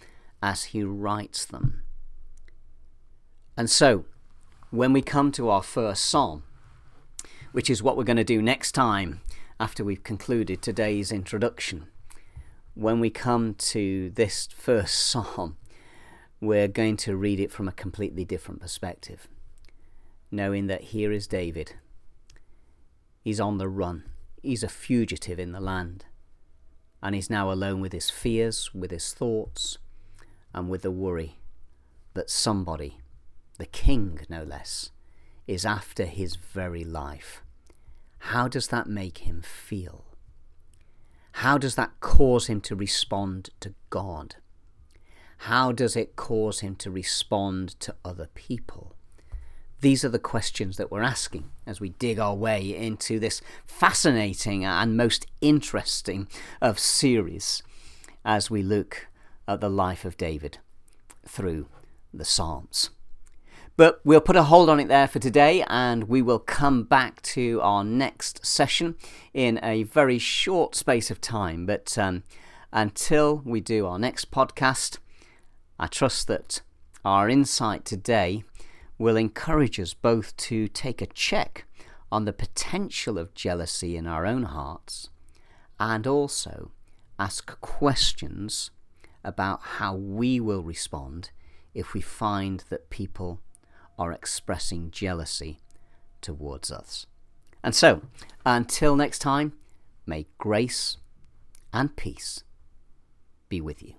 as 0.43 0.65
he 0.65 0.83
writes 0.83 1.45
them. 1.47 1.83
And 3.57 3.69
so, 3.69 4.05
when 4.71 4.93
we 4.93 5.03
come 5.03 5.33
to 5.33 5.49
our 5.49 5.65
first 5.65 6.05
psalm, 6.05 6.45
which 7.51 7.69
is 7.69 7.83
what 7.83 7.97
we're 7.97 8.05
going 8.05 8.17
to 8.17 8.25
do 8.25 8.41
next 8.41 8.71
time 8.71 9.21
after 9.59 9.85
we've 9.85 10.05
concluded 10.05 10.63
today's 10.63 11.11
introduction, 11.11 11.87
when 12.75 13.01
we 13.01 13.11
come 13.11 13.55
to 13.55 14.11
this 14.11 14.49
first 14.55 14.95
psalm, 14.95 15.57
we're 16.41 16.69
going 16.69 16.97
to 16.97 17.17
read 17.17 17.41
it 17.41 17.51
from 17.51 17.67
a 17.67 17.73
completely 17.73 18.25
different 18.25 18.61
perspective, 18.61 19.27
knowing 20.31 20.69
that 20.69 20.85
here 20.85 21.11
is 21.11 21.27
David. 21.27 21.75
He's 23.23 23.41
on 23.41 23.59
the 23.59 23.69
run, 23.69 24.05
he's 24.41 24.63
a 24.63 24.69
fugitive 24.69 25.41
in 25.41 25.51
the 25.51 25.61
land, 25.61 26.05
and 27.03 27.17
he's 27.17 27.29
now 27.29 27.51
alone 27.51 27.81
with 27.81 27.93
his 27.93 28.09
fears, 28.09 28.73
with 28.73 28.93
his 28.93 29.13
thoughts, 29.13 29.79
and 30.55 30.69
with 30.69 30.83
the 30.83 30.93
worry 30.93 31.41
that 32.15 32.31
somebody, 32.31 33.00
the 33.61 33.67
king 33.67 34.19
no 34.31 34.43
less, 34.43 34.91
is 35.47 35.67
after 35.67 36.07
his 36.07 36.37
very 36.37 36.83
life. 36.83 37.43
How 38.19 38.49
does 38.49 38.69
that 38.69 38.87
make 38.87 39.19
him 39.19 39.43
feel? 39.43 40.07
How 41.33 41.59
does 41.59 41.75
that 41.75 42.01
cause 42.01 42.47
him 42.47 42.63
to 42.63 42.75
respond 42.75 43.51
to 43.61 43.75
God? 43.91 44.37
How 45.45 45.73
does 45.73 45.95
it 45.95 46.17
cause 46.17 46.61
him 46.61 46.75
to 46.77 46.91
respond 46.91 47.79
to 47.81 47.95
other 48.03 48.29
people? 48.35 48.97
These 49.81 50.05
are 50.05 50.11
the 50.11 50.19
questions 50.19 50.77
that 50.79 50.91
we're 50.91 51.03
asking 51.03 51.51
as 51.67 51.81
we 51.81 51.91
dig 51.91 52.19
our 52.19 52.35
way 52.35 52.75
into 52.75 53.19
this 53.19 53.43
fascinating 53.67 54.65
and 54.65 54.97
most 54.97 55.27
interesting 55.41 56.29
of 56.61 56.79
series 56.79 57.63
as 58.25 58.51
we 58.51 58.63
look 58.63 59.09
at 59.47 59.61
the 59.61 59.71
life 59.71 60.05
of 60.07 60.17
David 60.17 60.59
through 61.27 61.69
the 62.13 62.25
Psalms. 62.25 62.91
But 63.81 64.03
we'll 64.05 64.21
put 64.21 64.37
a 64.37 64.43
hold 64.43 64.69
on 64.69 64.79
it 64.79 64.89
there 64.89 65.09
for 65.09 65.21
today 65.21 65.65
and 65.67 66.05
we 66.05 66.21
will 66.21 66.39
come 66.39 66.83
back 66.83 67.23
to 67.23 67.63
our 67.63 67.83
next 67.83 68.45
session 68.45 68.95
in 69.33 69.59
a 69.63 69.85
very 69.85 70.19
short 70.19 70.75
space 70.75 71.11
of 71.11 71.19
time. 71.19 71.65
But 71.65 71.97
um, 71.97 72.25
until 72.75 73.41
we 73.43 73.63
do 73.63 73.87
our 73.87 73.99
next 73.99 74.31
podcast, 74.31 74.99
I 75.79 75.87
trust 75.87 76.27
that 76.27 76.61
our 77.07 77.31
insight 77.31 77.87
today 77.87 78.45
will 78.99 79.17
encourage 79.17 79.81
us 79.81 79.95
both 79.95 80.37
to 80.37 80.69
take 80.69 81.01
a 81.01 81.07
check 81.07 81.65
on 82.13 82.27
the 82.27 82.35
potential 82.35 83.17
of 83.17 83.33
jealousy 83.33 83.97
in 83.97 84.07
our 84.07 84.27
own 84.27 84.43
hearts 84.43 85.09
and 85.79 86.07
also 86.07 86.71
ask 87.19 87.59
questions 87.63 88.73
about 89.25 89.63
how 89.63 89.95
we 89.95 90.39
will 90.39 90.63
respond 90.63 91.31
if 91.73 91.95
we 91.95 92.03
find 92.03 92.65
that 92.69 92.91
people 92.91 93.41
are 94.01 94.13
expressing 94.13 94.91
jealousy 94.91 95.61
towards 96.23 96.73
us. 96.73 97.07
And 97.63 97.75
so, 97.75 98.01
until 98.47 98.97
next 98.97 99.19
time, 99.19 99.53
may 100.07 100.27
grace 100.39 100.97
and 101.73 101.95
peace 101.95 102.43
be 103.51 103.61
with 103.61 103.83
you. 103.83 103.95